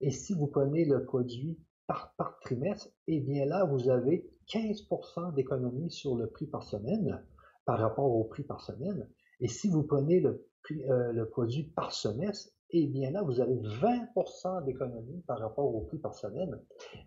[0.00, 5.90] Et si vous prenez le produit par, trimestre, eh bien là, vous avez 15% d'économie
[5.90, 7.24] sur le prix par semaine
[7.64, 9.08] par rapport au prix par semaine.
[9.40, 13.54] Et si vous prenez le euh, le produit par semestre, eh bien là, vous avez
[13.54, 16.60] 20% d'économie par rapport au prix par semaine.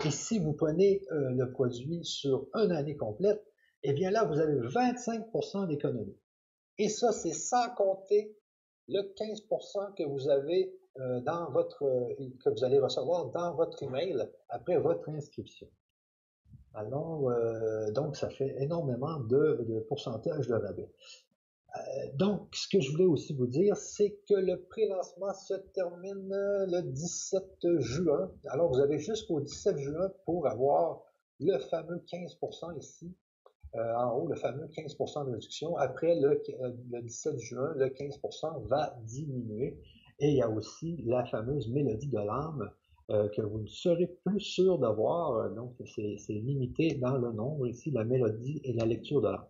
[0.03, 3.43] Et si vous prenez euh, le produit sur une année complète,
[3.83, 6.17] eh bien là, vous avez 25% d'économie.
[6.79, 8.35] Et ça, c'est sans compter
[8.87, 11.79] le 15% que vous avez dans votre,
[12.43, 15.67] que vous allez recevoir dans votre email après votre inscription.
[16.73, 17.31] Alors,
[17.93, 20.89] donc, ça fait énormément de, pourcentage de rabais.
[21.75, 21.79] Euh,
[22.15, 26.65] donc, ce que je voulais aussi vous dire, c'est que le pré-lancement se termine euh,
[26.67, 28.29] le 17 juin.
[28.47, 31.01] Alors, vous avez jusqu'au 17 juin pour avoir
[31.39, 33.15] le fameux 15% ici,
[33.75, 35.77] euh, en haut, le fameux 15% de réduction.
[35.77, 36.41] Après le,
[37.03, 39.79] 17 juin, le 15% va diminuer.
[40.21, 42.69] Et il y a aussi la fameuse mélodie de l'âme
[43.09, 45.49] que vous ne serez plus sûr d'avoir.
[45.53, 49.45] donc, c'est limité dans le nombre ici, la mélodie et la lecture de l'âme.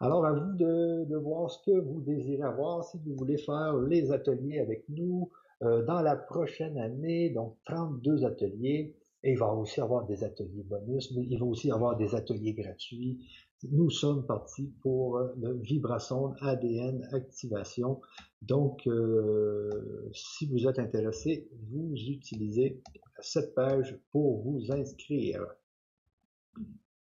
[0.00, 4.12] Alors, à vous de, voir ce que vous désirez avoir, si vous voulez faire les
[4.12, 5.30] ateliers avec nous
[5.62, 10.64] euh, dans la prochaine année, donc 32 ateliers, et il va aussi avoir des ateliers
[10.64, 13.26] bonus, mais il va aussi avoir des ateliers gratuits.
[13.70, 18.00] Nous sommes partis pour euh, le vibration ADN activation.
[18.42, 19.70] Donc, euh,
[20.12, 22.82] si vous êtes intéressé, vous utilisez
[23.20, 25.44] cette page pour vous inscrire.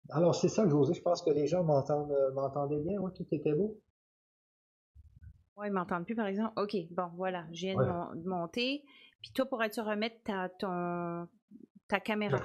[0.09, 0.93] Alors, c'est ça, José.
[0.93, 2.99] Je pense que les gens euh, m'entendaient bien.
[2.99, 3.79] Oui, tout était beau.
[5.57, 6.53] Oui, ils m'entendent plus, par exemple.
[6.57, 7.45] OK, bon, voilà.
[7.51, 8.83] Je viens de, monter.
[9.21, 11.27] Puis toi, pourrais-tu remettre ta, ton,
[11.87, 12.39] ta caméra?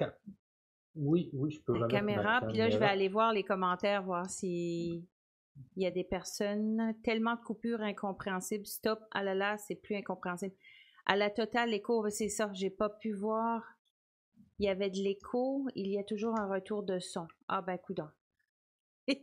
[0.97, 2.41] Oui, oui, je peux ta caméra.
[2.49, 5.05] Puis là, je vais aller voir les commentaires, voir si
[5.77, 6.95] il y a des personnes.
[7.03, 8.67] Tellement de coupures incompréhensibles.
[8.67, 9.01] Stop.
[9.13, 10.55] Ah là là, c'est plus incompréhensible.
[11.07, 12.51] À la totale, les cours, c'est ça.
[12.53, 13.63] J'ai pas pu voir
[14.61, 17.27] il y avait de l'écho, il y a toujours un retour de son.
[17.49, 18.09] Ah ben coudon.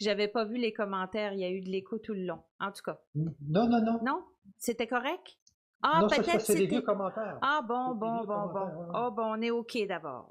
[0.00, 2.42] J'avais pas vu les commentaires, il y a eu de l'écho tout le long.
[2.60, 2.98] En tout cas.
[3.14, 3.34] Non,
[3.68, 4.00] non, non.
[4.02, 4.24] Non?
[4.56, 5.38] C'était correct?
[5.82, 7.38] Ah, peut-être c'est des vieux commentaires.
[7.42, 8.92] Ah bon, bon, bon, bon.
[8.94, 10.30] Oh bon, on est OK d'abord.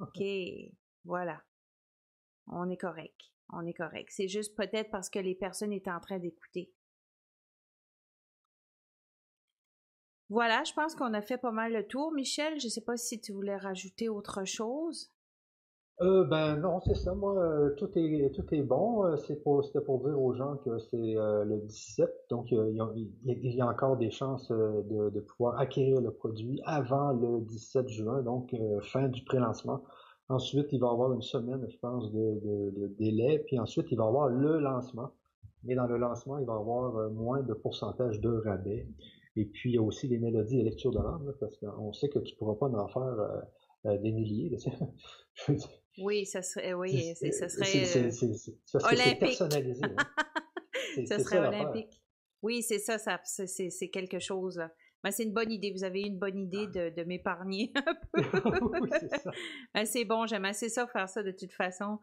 [0.00, 0.22] OK.
[1.04, 1.42] voilà.
[2.46, 3.20] On est correct.
[3.52, 4.08] On est correct.
[4.10, 6.72] C'est juste peut-être parce que les personnes étaient en train d'écouter.
[10.30, 12.12] Voilà, je pense qu'on a fait pas mal le tour.
[12.12, 15.10] Michel, je ne sais pas si tu voulais rajouter autre chose.
[16.00, 17.14] Euh, ben non, c'est ça.
[17.14, 19.04] Moi, euh, tout est tout est bon.
[19.04, 23.60] Euh, c'est pour c'était pour dire aux gens que c'est le 17, donc il y,
[23.60, 29.08] a, encore des chances de, pouvoir acquérir le produit avant le 17 juin, donc fin
[29.08, 29.82] du pré-lancement.
[30.28, 32.40] Ensuite, il va y avoir une semaine, je pense, de,
[32.76, 35.10] de, délai, puis ensuite il va y avoir le lancement.
[35.64, 38.86] Mais dans le lancement, il va y avoir moins de pourcentage de rabais.
[39.38, 42.08] Et puis, il y a aussi les mélodies et lectures de l'âme, parce qu'on sait
[42.08, 43.40] que tu pourras pas en faire euh,
[43.86, 44.56] euh, des milliers.
[46.00, 48.10] oui, ça serait, oui, ça serait
[48.82, 49.18] olympique.
[49.20, 49.82] personnalisé.
[51.06, 52.00] ça serait olympique.
[52.42, 54.60] Oui, c'est ça, ça c'est quelque chose.
[55.04, 55.72] Ben, c'est une bonne idée.
[55.72, 58.22] Vous avez une bonne idée de, de m'épargner un peu.
[58.80, 58.90] oui,
[59.84, 61.98] c'est ben, bon, j'aime assez ça faire ça de toute façon.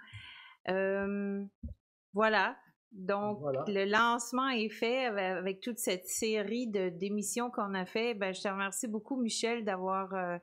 [0.70, 1.44] Euh,
[2.14, 2.58] Voilà.
[2.92, 8.14] Donc, le lancement est fait avec, toute cette série de d'émissions qu'on a fait.
[8.14, 10.38] Ben, je te remercie beaucoup, Michel, d'avoir euh,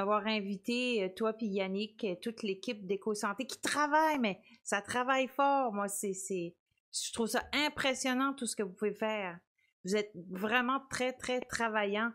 [0.00, 5.74] m'avoir invité, euh, toi puis Yannick, toute l'équipe d'EcoSanté qui travaille, mais ça travaille fort.
[5.74, 6.54] Moi, c'est, c'est,
[6.92, 9.38] je trouve ça impressionnant tout ce que vous pouvez faire.
[9.84, 12.12] Vous êtes vraiment très, très travaillant.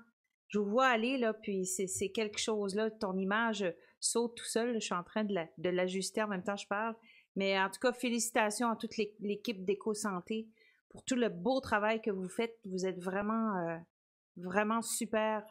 [0.48, 2.90] Je vous vois aller, là, puis c'est, quelque chose, là.
[2.90, 3.66] Ton image
[4.00, 4.76] saute tout seul.
[4.76, 6.96] Je suis en train de, l'ajuster en même temps je parle.
[7.36, 10.48] Mais en tout cas, félicitations à toute l'équipe d'EcoSanté
[10.90, 12.58] pour tout le beau travail que vous faites.
[12.66, 13.78] Vous êtes vraiment, euh,
[14.38, 15.44] vraiment super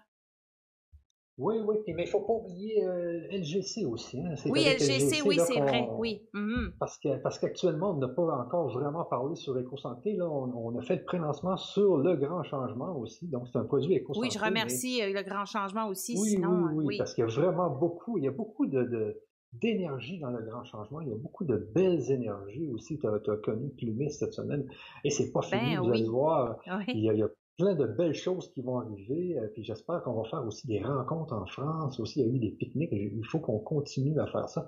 [1.36, 4.20] oui, oui, mais il ne faut pas oublier euh, LGC aussi.
[4.20, 4.34] Hein.
[4.46, 6.22] Oui, LGC, oui, c'est vrai, oui.
[6.32, 6.72] Mm-hmm.
[6.78, 10.14] Parce que parce qu'actuellement, on n'a pas encore vraiment parlé sur EcoSanté.
[10.14, 13.26] Là, on, a fait le pré-lancement sur le grand changement aussi.
[13.26, 14.20] Donc, c'est un produit EcoSanté.
[14.20, 16.16] Oui, je remercie euh, le grand changement aussi.
[16.16, 19.20] Oui, sinon, oui, oui, parce qu'il y a vraiment beaucoup, il y a beaucoup de,
[19.60, 21.00] d'énergie dans le grand changement.
[21.00, 22.98] Il y a beaucoup de belles énergies aussi.
[22.98, 24.68] Tu as, connu Plumis cette semaine.
[25.04, 26.58] Et c'est pas fini, ben vous allez voir.
[26.88, 29.38] Il, y a, plein de belles choses qui vont arriver.
[29.38, 32.00] Euh, puis j'espère qu'on va faire aussi des rencontres en France.
[32.00, 32.90] Aussi, il y a eu des pique-niques.
[32.92, 34.66] Il faut qu'on continue à faire ça.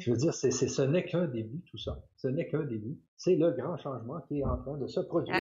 [0.00, 2.02] Je veux dire, c'est, ce n'est qu'un début, tout ça.
[2.16, 2.98] Ce n'est qu'un début.
[3.16, 5.32] C'est le grand changement qui est en train de se produire.